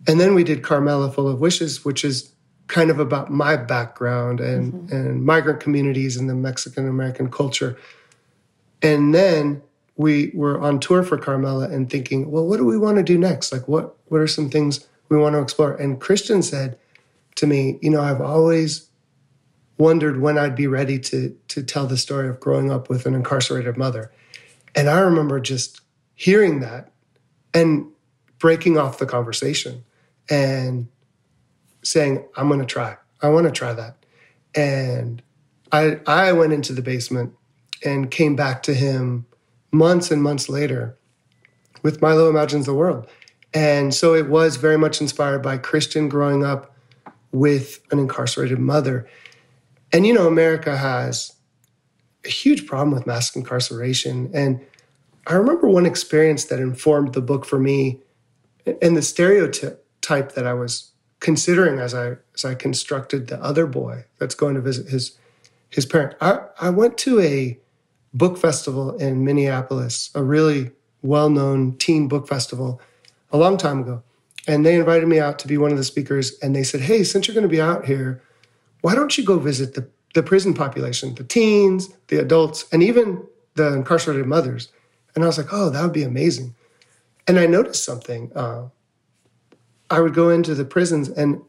[0.07, 2.31] And then we did Carmela Full of Wishes, which is
[2.67, 4.95] kind of about my background and, mm-hmm.
[4.95, 7.77] and migrant communities and the Mexican American culture.
[8.81, 9.61] And then
[9.97, 13.17] we were on tour for Carmela and thinking, well, what do we want to do
[13.17, 13.51] next?
[13.51, 15.75] Like, what what are some things we want to explore?
[15.75, 16.77] And Christian said
[17.35, 18.89] to me, you know, I've always
[19.77, 23.13] wondered when I'd be ready to to tell the story of growing up with an
[23.13, 24.11] incarcerated mother.
[24.75, 25.81] And I remember just
[26.15, 26.91] hearing that
[27.53, 27.87] and
[28.39, 29.83] breaking off the conversation
[30.29, 30.87] and
[31.83, 32.97] saying, I'm going to try.
[33.21, 33.97] I want to try that.
[34.55, 35.21] And
[35.71, 37.33] I, I went into the basement
[37.83, 39.25] and came back to him
[39.71, 40.97] months and months later
[41.83, 43.07] with Milo Imagines the World.
[43.53, 46.75] And so it was very much inspired by Christian growing up
[47.31, 49.07] with an incarcerated mother.
[49.91, 51.33] And you know, America has
[52.25, 54.29] a huge problem with mass incarceration.
[54.33, 54.61] And
[55.27, 57.99] I remember one experience that informed the book for me
[58.81, 64.05] and the stereotype that I was considering as I as I constructed the other boy
[64.17, 65.17] that's going to visit his
[65.69, 66.15] his parent.
[66.19, 67.57] I, I went to a
[68.13, 72.81] book festival in Minneapolis, a really well-known teen book festival
[73.31, 74.03] a long time ago.
[74.47, 77.03] And they invited me out to be one of the speakers and they said, Hey,
[77.03, 78.21] since you're going to be out here,
[78.81, 83.25] why don't you go visit the, the prison population, the teens, the adults, and even
[83.55, 84.71] the incarcerated mothers?
[85.15, 86.55] And I was like, Oh, that would be amazing.
[87.27, 88.31] And I noticed something.
[88.35, 88.69] Uh,
[89.89, 91.41] I would go into the prisons, and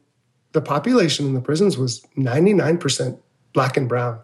[0.52, 3.18] the population in the prisons was 99%
[3.52, 4.20] black and brown.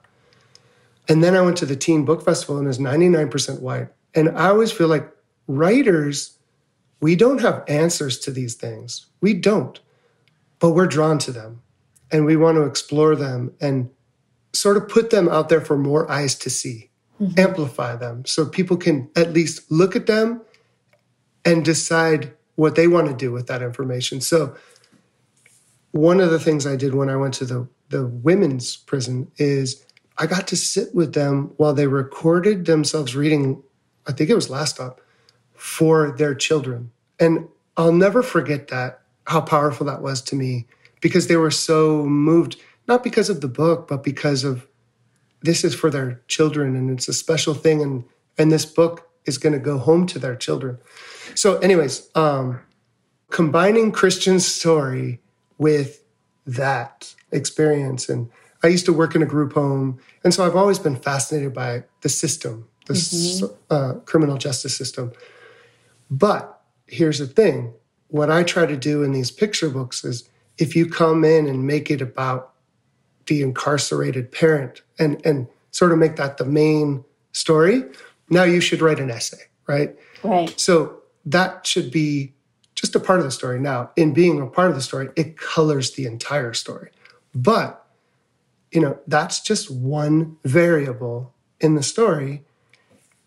[1.09, 3.89] And then I went to the Teen Book Festival, and it was 99% white.
[4.15, 5.09] And I always feel like
[5.47, 6.39] writers,
[7.01, 9.07] we don't have answers to these things.
[9.21, 9.79] We don't,
[10.59, 11.63] but we're drawn to them
[12.11, 13.91] and we want to explore them and
[14.53, 16.91] sort of put them out there for more eyes to see,
[17.21, 17.39] mm-hmm.
[17.39, 20.41] amplify them so people can at least look at them
[21.45, 24.21] and decide what they want to do with that information.
[24.21, 24.57] So,
[25.93, 29.85] one of the things I did when I went to the, the women's prison is
[30.19, 33.63] I got to sit with them while they recorded themselves reading,
[34.07, 35.01] I think it was Last Stop,
[35.55, 36.91] for their children.
[37.19, 40.67] And I'll never forget that, how powerful that was to me,
[41.01, 42.57] because they were so moved,
[42.89, 44.67] not because of the book, but because of
[45.43, 47.83] this is for their children and it's a special thing.
[47.83, 48.05] And,
[48.37, 50.79] and this book is going to go home to their children.
[51.35, 52.61] So, anyways, um,
[53.31, 55.21] combining Christian's story
[55.59, 56.03] with
[56.47, 58.09] that experience.
[58.09, 58.31] And
[58.63, 60.01] I used to work in a group home.
[60.25, 63.55] And so I've always been fascinated by the system, the mm-hmm.
[63.71, 65.13] uh, criminal justice system.
[66.11, 67.75] But here's the thing
[68.09, 71.67] what I try to do in these picture books is if you come in and
[71.67, 72.55] make it about
[73.29, 77.85] the incarcerated parent and, and sort of make that the main story,
[78.29, 79.95] now you should write an essay, right?
[80.25, 80.59] Right.
[80.59, 82.33] So that should be
[82.75, 83.59] just a part of the story.
[83.61, 86.91] Now, in being a part of the story, it colors the entire story.
[87.35, 87.85] But,
[88.71, 92.45] you know, that's just one variable in the story.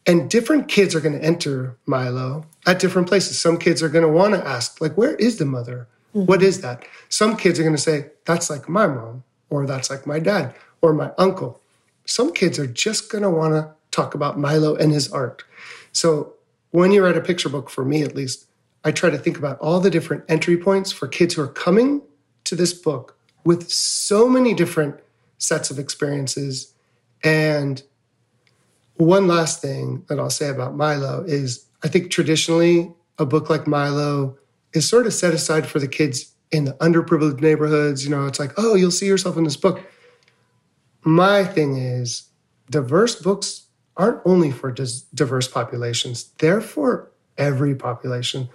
[0.08, 3.40] And different kids are going to enter Milo at different places.
[3.40, 5.88] Some kids are going to want to ask, like, where is the mother?
[6.16, 6.26] Mm-hmm.
[6.26, 6.84] What is that?
[7.10, 10.56] Some kids are going to say, that's like my mom, or that's like my dad,
[10.82, 11.62] or my uncle.
[12.06, 15.44] Some kids are just going to want to talk about Milo and his art.
[15.92, 16.34] So
[16.72, 18.48] when you write a picture book, for me at least,
[18.84, 22.02] I try to think about all the different entry points for kids who are coming
[22.46, 25.00] to this book with so many different
[25.38, 26.74] sets of experiences.
[27.24, 27.84] And
[28.96, 33.68] one last thing that I'll say about Milo is I think traditionally a book like
[33.68, 34.38] Milo
[34.74, 38.04] is sort of set aside for the kids in the underprivileged neighborhoods.
[38.04, 39.82] You know, it's like, oh, you'll see yourself in this book.
[41.04, 42.24] My thing is,
[42.70, 44.72] diverse books aren't only for
[45.14, 48.50] diverse populations, they're for every population.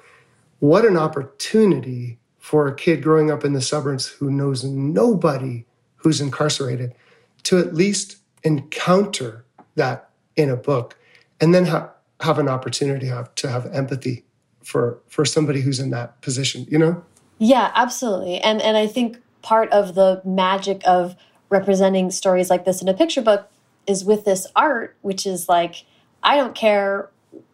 [0.60, 5.66] What an opportunity for a kid growing up in the suburbs who knows nobody
[5.96, 6.94] who's incarcerated
[7.42, 9.44] to at least encounter
[9.74, 10.96] that in a book
[11.40, 11.90] and then ha-
[12.20, 14.24] have an opportunity have, to have empathy
[14.62, 17.04] for for somebody who's in that position you know
[17.38, 21.14] yeah absolutely and and i think part of the magic of
[21.48, 23.48] representing stories like this in a picture book
[23.86, 25.84] is with this art, which is like,
[26.22, 27.10] I don't care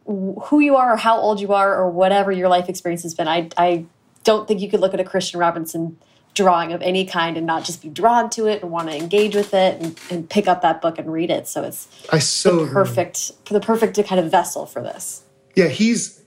[0.07, 3.29] who you are or how old you are or whatever your life experience has been.
[3.29, 3.87] I, I
[4.25, 5.99] don't think you could look at a Christian Robinson
[6.35, 9.37] drawing of any kind and not just be drawn to it and want to engage
[9.37, 11.47] with it and, and pick up that book and read it.
[11.47, 13.59] So it's I so the perfect agree.
[13.59, 15.25] the perfect kind of vessel for this.
[15.55, 16.22] Yeah, he's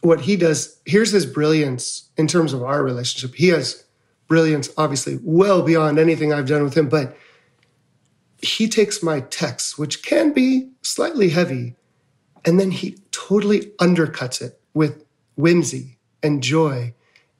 [0.00, 0.80] what he does.
[0.84, 3.36] Here's his brilliance in terms of our relationship.
[3.36, 3.84] He has
[4.26, 7.16] brilliance, obviously, well beyond anything I've done with him, but
[8.40, 11.74] he takes my text, which can be slightly heavy,
[12.44, 15.04] and then he totally undercuts it with
[15.36, 16.94] whimsy and joy.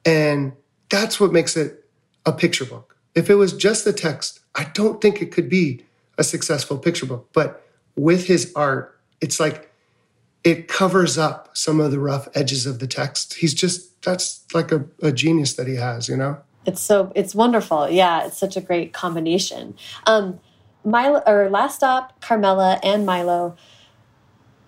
[0.05, 0.53] And
[0.89, 1.85] that's what makes it
[2.25, 2.97] a picture book.
[3.15, 5.85] If it was just the text, I don't think it could be
[6.17, 7.29] a successful picture book.
[7.33, 9.68] But with his art, it's like
[10.43, 13.35] it covers up some of the rough edges of the text.
[13.35, 16.37] He's just, that's like a, a genius that he has, you know?
[16.65, 17.89] It's so, it's wonderful.
[17.89, 19.75] Yeah, it's such a great combination.
[20.05, 20.39] Um,
[20.83, 23.55] Milo or Last Stop, Carmela, and Milo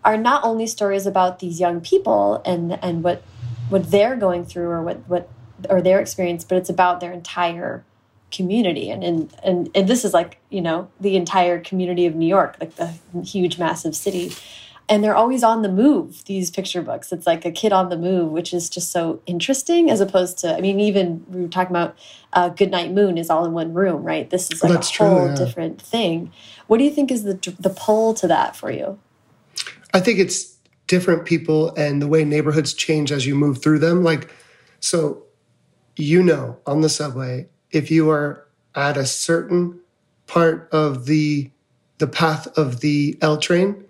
[0.03, 3.23] are not only stories about these young people and and what
[3.69, 5.29] what they're going through or what what
[5.69, 7.85] or their experience, but it's about their entire
[8.31, 12.25] community and, and and and this is like you know the entire community of new
[12.25, 12.93] york like the
[13.25, 14.31] huge massive city
[14.89, 17.11] and they're always on the move these picture books.
[17.11, 20.55] It's like a kid on the move which is just so interesting as opposed to
[20.55, 21.97] i mean even we were talking about
[22.33, 24.29] uh, goodnight moon is all in one room right?
[24.29, 25.35] This is like That's a whole true, yeah.
[25.35, 26.31] different thing.
[26.67, 28.99] What do you think is the the pull to that for you?
[29.93, 30.57] I think it's
[30.87, 34.03] different people and the way neighborhoods change as you move through them.
[34.03, 34.33] Like
[34.79, 35.23] so
[35.97, 39.79] you know on the subway if you are at a certain
[40.27, 41.51] part of the
[41.97, 43.85] the path of the L train,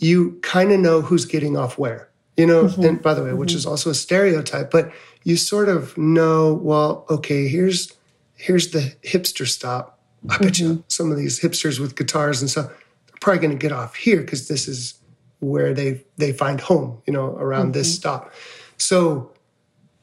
[0.00, 2.08] you kind of know who's getting off where.
[2.36, 2.82] You know, mm-hmm.
[2.82, 3.38] and by the way, mm-hmm.
[3.38, 4.90] which is also a stereotype, but
[5.24, 7.92] you sort of know, well, okay, here's
[8.34, 9.98] here's the hipster stop.
[10.28, 10.66] I bet mm-hmm.
[10.66, 13.94] you some of these hipsters with guitars and stuff, they're probably going to get off
[13.94, 14.94] here because this is
[15.40, 18.00] where they they find home, you know, around this mm-hmm.
[18.00, 18.32] stop.
[18.78, 19.32] So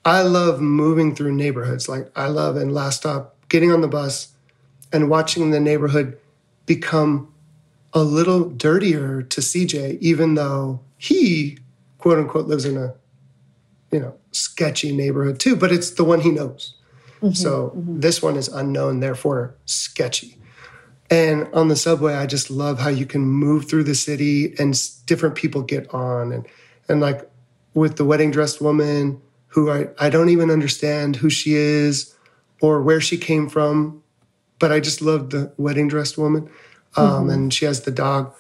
[0.05, 1.89] I love moving through neighborhoods.
[1.89, 4.33] Like I love in Last Stop getting on the bus
[4.93, 6.17] and watching the neighborhood
[6.65, 7.33] become
[7.93, 11.57] a little dirtier to CJ, even though he,
[11.97, 12.93] quote unquote, lives in a,
[13.91, 16.75] you know, sketchy neighborhood too, but it's the one he knows.
[17.21, 17.99] Mm-hmm, so mm-hmm.
[17.99, 20.38] this one is unknown, therefore sketchy.
[21.09, 24.79] And on the subway, I just love how you can move through the city and
[25.05, 26.33] different people get on.
[26.33, 26.45] And,
[26.89, 27.29] and like
[27.73, 32.13] with the wedding dressed woman, who I, I don't even understand who she is
[32.61, 34.03] or where she came from,
[34.59, 36.49] but I just loved the wedding dressed woman.
[36.97, 37.29] Um, mm-hmm.
[37.29, 38.33] And she has the dog.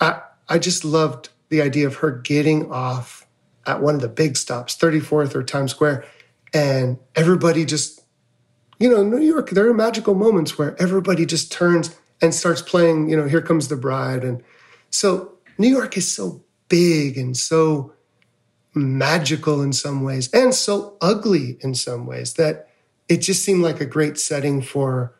[0.00, 3.26] I, I just loved the idea of her getting off
[3.66, 6.04] at one of the big stops, 34th or Times Square,
[6.54, 8.02] and everybody just,
[8.78, 13.10] you know, New York, there are magical moments where everybody just turns and starts playing,
[13.10, 14.24] you know, Here Comes the Bride.
[14.24, 14.42] And
[14.90, 17.92] so New York is so big and so
[18.74, 22.68] magical in some ways and so ugly in some ways that
[23.08, 25.14] it just seemed like a great setting for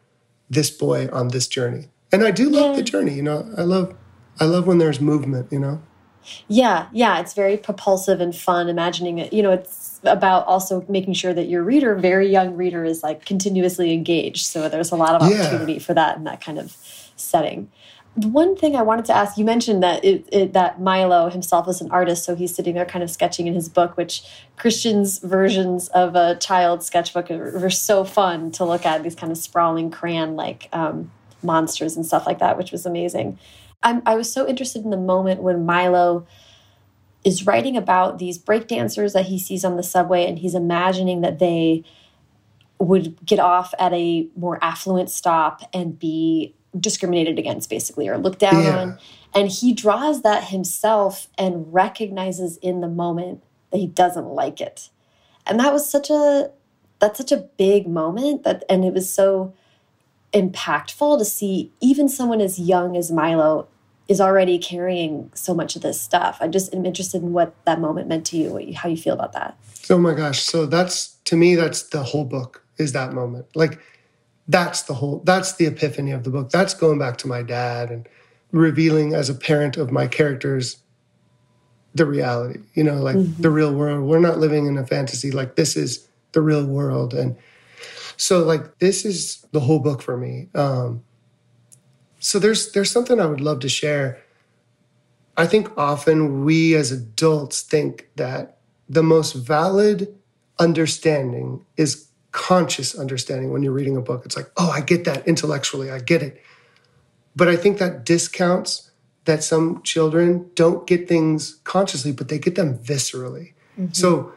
[0.48, 1.88] this boy on this journey.
[2.10, 2.76] And I do love yeah.
[2.76, 3.48] the journey, you know.
[3.56, 3.94] I love
[4.40, 5.82] I love when there's movement, you know.
[6.46, 9.32] Yeah, yeah, it's very propulsive and fun imagining it.
[9.32, 13.24] You know, it's about also making sure that your reader, very young reader is like
[13.24, 14.46] continuously engaged.
[14.46, 15.78] So there's a lot of opportunity yeah.
[15.78, 16.76] for that in that kind of
[17.16, 17.70] setting
[18.24, 21.80] one thing I wanted to ask, you mentioned that it, it, that Milo himself is
[21.80, 24.22] an artist, so he's sitting there kind of sketching in his book, which
[24.56, 29.30] Christian's versions of a child sketchbook are, are so fun to look at, these kind
[29.30, 31.10] of sprawling crayon-like um,
[31.42, 33.38] monsters and stuff like that, which was amazing.
[33.82, 36.26] I'm, I was so interested in the moment when Milo
[37.24, 41.38] is writing about these breakdancers that he sees on the subway, and he's imagining that
[41.38, 41.84] they
[42.78, 48.38] would get off at a more affluent stop and be discriminated against basically or looked
[48.38, 48.78] down yeah.
[48.78, 48.98] on
[49.34, 54.90] and he draws that himself and recognizes in the moment that he doesn't like it
[55.46, 56.50] and that was such a
[57.00, 59.52] that's such a big moment that and it was so
[60.32, 63.68] impactful to see even someone as young as Milo
[64.08, 66.38] is already carrying so much of this stuff.
[66.40, 69.14] I just am interested in what that moment meant to you, you, how you feel
[69.14, 69.58] about that.
[69.90, 70.40] Oh my gosh.
[70.40, 73.46] So that's to me, that's the whole book is that moment.
[73.54, 73.80] Like
[74.48, 77.90] that's the whole that's the epiphany of the book that's going back to my dad
[77.90, 78.08] and
[78.50, 80.78] revealing as a parent of my characters
[81.94, 83.42] the reality you know like mm-hmm.
[83.42, 87.12] the real world we're not living in a fantasy like this is the real world
[87.12, 87.36] and
[88.18, 91.02] so like this is the whole book for me um
[92.18, 94.20] so there's there's something i would love to share
[95.38, 98.58] i think often we as adults think that
[98.88, 100.14] the most valid
[100.58, 104.24] understanding is conscious understanding when you're reading a book.
[104.24, 106.42] It's like, oh, I get that intellectually, I get it.
[107.34, 108.90] But I think that discounts
[109.24, 113.52] that some children don't get things consciously, but they get them viscerally.
[113.78, 113.92] Mm-hmm.
[113.92, 114.32] So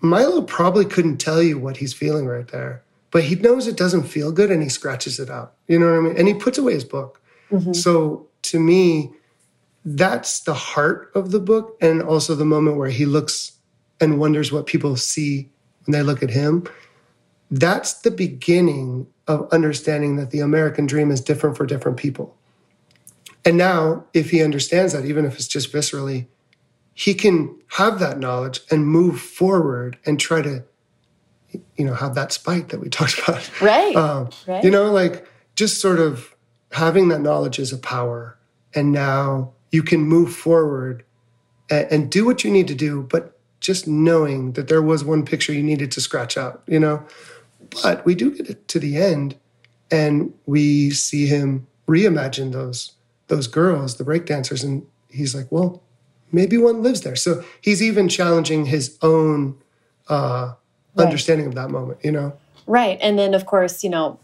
[0.00, 2.82] Milo probably couldn't tell you what he's feeling right there,
[3.16, 5.54] but he knows it doesn't feel good and he scratches it out.
[5.66, 6.18] You know what I mean?
[6.18, 7.20] And he puts away his book.
[7.50, 7.72] Mm-hmm.
[7.72, 9.12] So to me,
[9.84, 13.52] that's the heart of the book and also the moment where he looks
[14.00, 15.48] and wonders what people see
[15.84, 16.66] when they look at him
[17.50, 22.36] that's the beginning of understanding that the American dream is different for different people.
[23.44, 26.26] And now, if he understands that, even if it's just viscerally,
[26.94, 30.64] he can have that knowledge and move forward and try to,
[31.76, 33.60] you know, have that spite that we talked about.
[33.60, 33.94] Right.
[33.96, 34.62] Um, right.
[34.64, 36.34] You know, like just sort of
[36.72, 38.36] having that knowledge is a power.
[38.74, 41.04] And now you can move forward
[41.70, 45.24] and, and do what you need to do, but just knowing that there was one
[45.24, 47.02] picture you needed to scratch out, you know?
[47.82, 49.36] But we do get to the end
[49.90, 52.92] and we see him reimagine those
[53.28, 55.82] those girls, the breakdancers, and he's like, well,
[56.30, 57.16] maybe one lives there.
[57.16, 59.58] So he's even challenging his own
[60.08, 60.54] uh,
[60.96, 61.04] right.
[61.04, 62.36] understanding of that moment, you know?
[62.66, 62.98] Right.
[63.00, 64.18] And then, of course, you know,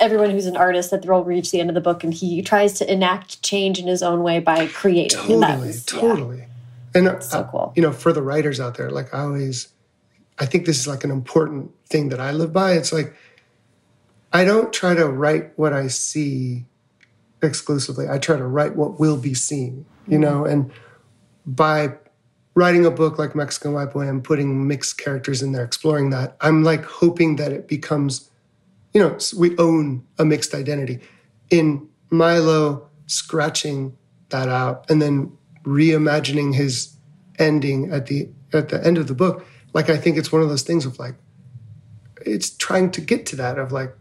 [0.00, 2.74] everyone who's an artist that they'll reach the end of the book and he tries
[2.74, 5.18] to enact change in his own way by creating.
[5.18, 6.38] Totally, was, totally.
[6.38, 6.44] Yeah.
[6.94, 7.72] And uh, so cool.
[7.74, 9.68] you know, for the writers out there, like I always,
[10.38, 12.72] I think this is like an important thing that I live by.
[12.72, 13.14] It's like
[14.32, 16.64] I don't try to write what I see
[17.42, 18.08] exclusively.
[18.08, 20.52] I try to write what will be seen, you know, mm-hmm.
[20.52, 20.70] and
[21.46, 21.94] by
[22.54, 26.62] writing a book like Mexican Whiteboy and putting mixed characters in there, exploring that, I'm
[26.62, 28.30] like hoping that it becomes,
[28.92, 31.00] you know, we own a mixed identity.
[31.50, 33.96] In Milo scratching
[34.30, 36.96] that out and then reimagining his
[37.38, 40.48] ending at the at the end of the book, like I think it's one of
[40.48, 41.16] those things of like
[42.24, 43.94] it's trying to get to that of like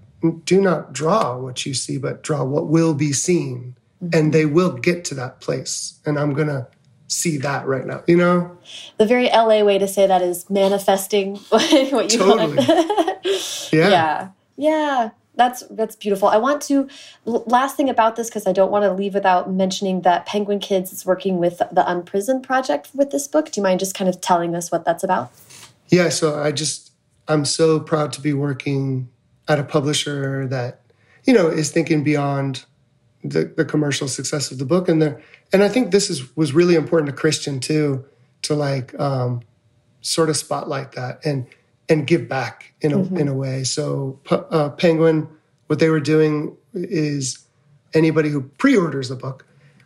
[0.45, 3.76] do not draw what you see, but draw what will be seen.
[4.01, 4.18] Mm-hmm.
[4.18, 5.99] And they will get to that place.
[6.06, 6.68] And I'm gonna
[7.08, 8.58] see that right now, you know?
[8.97, 11.72] The very LA way to say that is manifesting what
[12.12, 12.56] you totally.
[12.56, 12.68] want.
[13.72, 13.89] yeah.
[13.89, 14.30] Yeah.
[14.56, 15.10] Yeah.
[15.36, 16.28] That's that's beautiful.
[16.28, 16.88] I want to
[17.26, 20.93] last thing about this because I don't want to leave without mentioning that Penguin Kids
[20.93, 23.51] is working with the Unprisoned project with this book.
[23.51, 25.32] Do you mind just kind of telling us what that's about?
[25.89, 26.91] Yeah, so I just
[27.28, 29.10] I'm so proud to be working
[29.47, 30.82] at a publisher that
[31.24, 32.66] you know is thinking beyond
[33.24, 35.22] the, the commercial success of the book and there
[35.54, 38.04] and i think this is was really important to christian too
[38.43, 39.41] to like um,
[40.01, 41.47] sort of spotlight that and
[41.89, 43.18] and give back in a mm-hmm.
[43.18, 43.64] in a way.
[43.64, 45.28] So uh, penguin
[45.68, 47.45] what they were doing is
[47.93, 49.45] anybody who pre-orders the book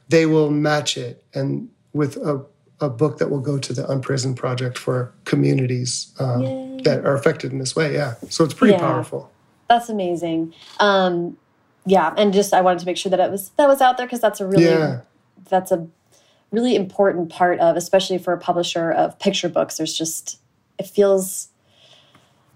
[0.10, 2.44] they will match it and with a,
[2.80, 7.52] a book that will go to the unprisoned project for communities um, that are affected
[7.52, 7.94] in this way.
[7.94, 8.14] Yeah.
[8.30, 8.80] So it's pretty yeah.
[8.80, 9.30] powerful.
[9.68, 10.54] That's amazing.
[10.80, 11.38] Um,
[11.86, 14.06] yeah, and just I wanted to make sure that it was that was out there
[14.06, 15.02] because that's a really yeah.
[15.50, 15.88] That's a
[16.52, 19.78] really important part of, especially for a publisher of picture books.
[19.78, 20.40] There's just
[20.78, 21.50] it feels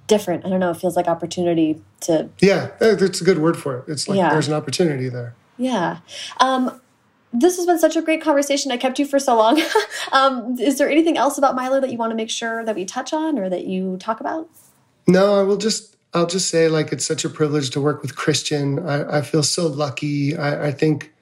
[0.08, 0.46] different.
[0.46, 0.72] I don't know.
[0.72, 2.30] It feels like opportunity to.
[2.40, 3.86] Yeah, that's a good word for it.
[3.88, 4.30] It's like yeah.
[4.30, 5.36] there's an opportunity there.
[5.58, 6.00] Yeah.
[6.40, 6.82] Um,
[7.34, 8.72] this has been such a great conversation.
[8.72, 9.62] I kept you for so long.
[10.12, 12.84] um, is there anything else about Milo that you want to make sure that we
[12.84, 14.50] touch on or that you talk about?
[15.08, 18.16] No, I will just I'll just say, like, it's such a privilege to work with
[18.16, 18.80] Christian.
[18.80, 20.36] I, I feel so lucky.
[20.36, 21.14] I, I, think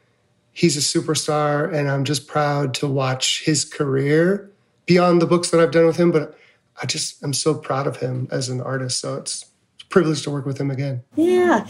[0.54, 4.52] he's a superstar, and I'm just proud to watch his career
[4.86, 6.12] beyond the books that I've done with him.
[6.12, 6.38] But
[6.82, 9.00] I just, I'm so proud of him as an artist.
[9.00, 9.45] So it's,
[9.76, 11.04] it's a privilege to work with him again.
[11.16, 11.68] Yeah.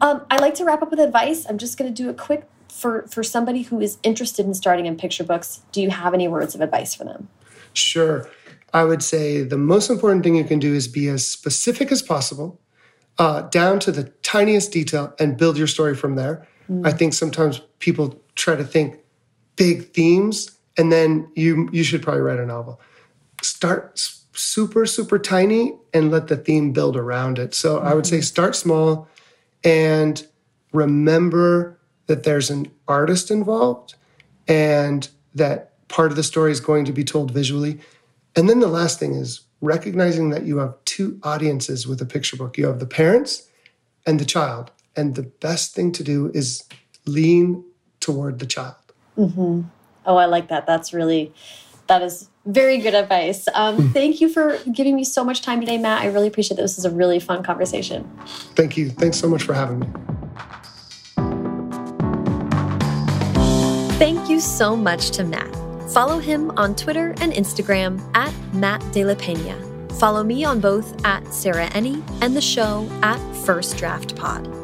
[0.00, 1.46] Um, I like to wrap up with advice.
[1.48, 4.86] I'm just going to do a quick for for somebody who is interested in starting
[4.86, 5.62] in picture books.
[5.70, 7.28] Do you have any words of advice for them?
[7.72, 8.28] Sure.
[8.72, 12.02] I would say the most important thing you can do is be as specific as
[12.02, 12.60] possible,
[13.18, 16.46] uh, down to the tiniest detail, and build your story from there.
[16.70, 16.86] Mm.
[16.86, 19.00] I think sometimes people try to think
[19.56, 22.80] big themes, and then you you should probably write a novel.
[23.42, 23.98] Start
[24.32, 27.54] super super tiny and let the theme build around it.
[27.54, 27.86] So mm-hmm.
[27.86, 28.22] I would say mm-hmm.
[28.22, 29.08] start small,
[29.62, 30.26] and
[30.72, 33.94] remember that there's an artist involved,
[34.46, 37.78] and that part of the story is going to be told visually
[38.36, 42.36] and then the last thing is recognizing that you have two audiences with a picture
[42.36, 43.48] book you have the parents
[44.06, 44.70] and the child.
[44.96, 46.64] And the best thing to do is
[47.06, 47.64] lean
[48.00, 48.74] toward the child.
[49.16, 49.64] Mm -hmm.
[50.06, 50.66] Oh, I like that.
[50.66, 51.32] That's really,
[51.86, 53.48] that is very good advice.
[53.54, 53.92] Um, hmm.
[53.92, 56.02] thank you for giving me so much time today, Matt.
[56.02, 56.76] I really appreciate this.
[56.76, 58.04] This is a really fun conversation.
[58.54, 58.90] Thank you.
[58.90, 59.86] Thanks so much for having me.
[63.98, 65.54] Thank you so much to Matt.
[65.92, 69.56] Follow him on Twitter and Instagram at Matt De La Pena.
[69.94, 74.63] Follow me on both at Sarah Enni and the show at First Draft Pod.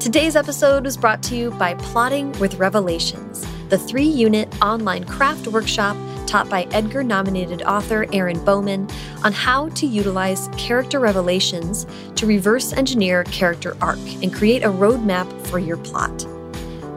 [0.00, 5.46] Today's episode was brought to you by Plotting with Revelations, the three unit online craft
[5.46, 5.94] workshop
[6.26, 8.88] taught by Edgar nominated author Erin Bowman
[9.24, 15.30] on how to utilize character revelations to reverse engineer character arc and create a roadmap
[15.48, 16.24] for your plot.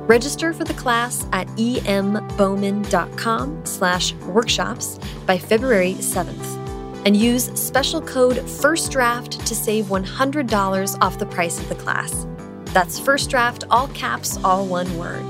[0.08, 8.38] Register for the class at embowman.com slash workshops by February 7th and use special code
[8.38, 12.26] FIRSTDRAFT to save $100 off the price of the class.
[12.74, 15.24] That's First Draft, all caps, all one word,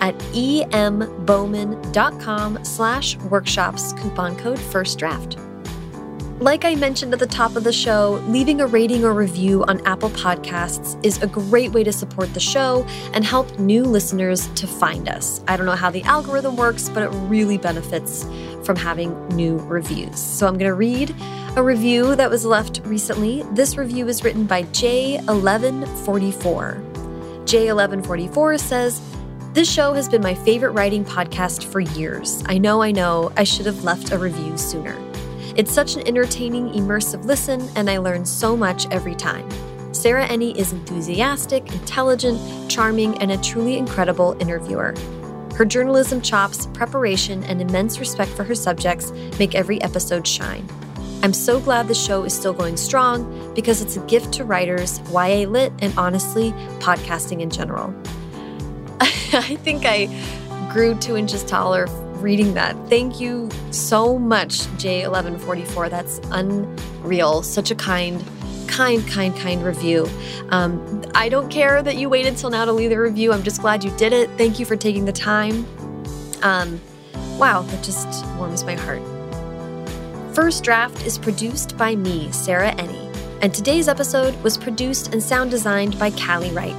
[0.00, 5.36] at embowman.com slash workshops, coupon code first draft
[6.40, 9.80] Like I mentioned at the top of the show, leaving a rating or review on
[9.86, 14.66] Apple Podcasts is a great way to support the show and help new listeners to
[14.66, 15.40] find us.
[15.46, 18.24] I don't know how the algorithm works, but it really benefits
[18.64, 20.18] from having new reviews.
[20.18, 21.14] So I'm going to read
[21.56, 23.44] a review that was left recently.
[23.52, 26.87] This review is written by J1144.
[27.48, 29.00] J1144 says,
[29.54, 32.44] this show has been my favorite writing podcast for years.
[32.44, 34.94] I know, I know, I should have left a review sooner.
[35.56, 39.48] It's such an entertaining, immersive listen, and I learn so much every time.
[39.94, 44.94] Sarah Enni is enthusiastic, intelligent, charming, and a truly incredible interviewer.
[45.54, 50.68] Her journalism chops, preparation, and immense respect for her subjects make every episode shine.
[51.22, 55.00] I'm so glad the show is still going strong because it's a gift to writers,
[55.10, 57.92] YA Lit, and honestly, podcasting in general.
[59.00, 60.06] I think I
[60.72, 61.86] grew two inches taller
[62.20, 62.76] reading that.
[62.88, 65.90] Thank you so much, J1144.
[65.90, 67.42] That's unreal.
[67.42, 68.24] Such a kind,
[68.68, 70.08] kind, kind, kind review.
[70.50, 73.32] Um, I don't care that you waited till now to leave the review.
[73.32, 74.30] I'm just glad you did it.
[74.38, 75.66] Thank you for taking the time.
[76.42, 76.80] Um,
[77.38, 79.02] wow, that just warms my heart.
[80.38, 83.12] First Draft is produced by me, Sarah Enni,
[83.42, 86.78] and today's episode was produced and sound designed by Callie Wright.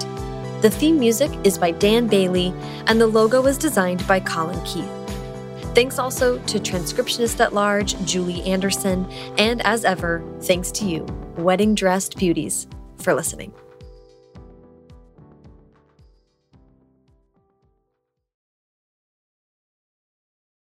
[0.62, 2.54] The theme music is by Dan Bailey,
[2.88, 4.90] and the logo was designed by Colin Keith.
[5.76, 9.06] Thanks also to transcriptionist at large, Julie Anderson,
[9.38, 11.04] and as ever, thanks to you,
[11.36, 12.66] wedding dressed beauties,
[12.96, 13.52] for listening.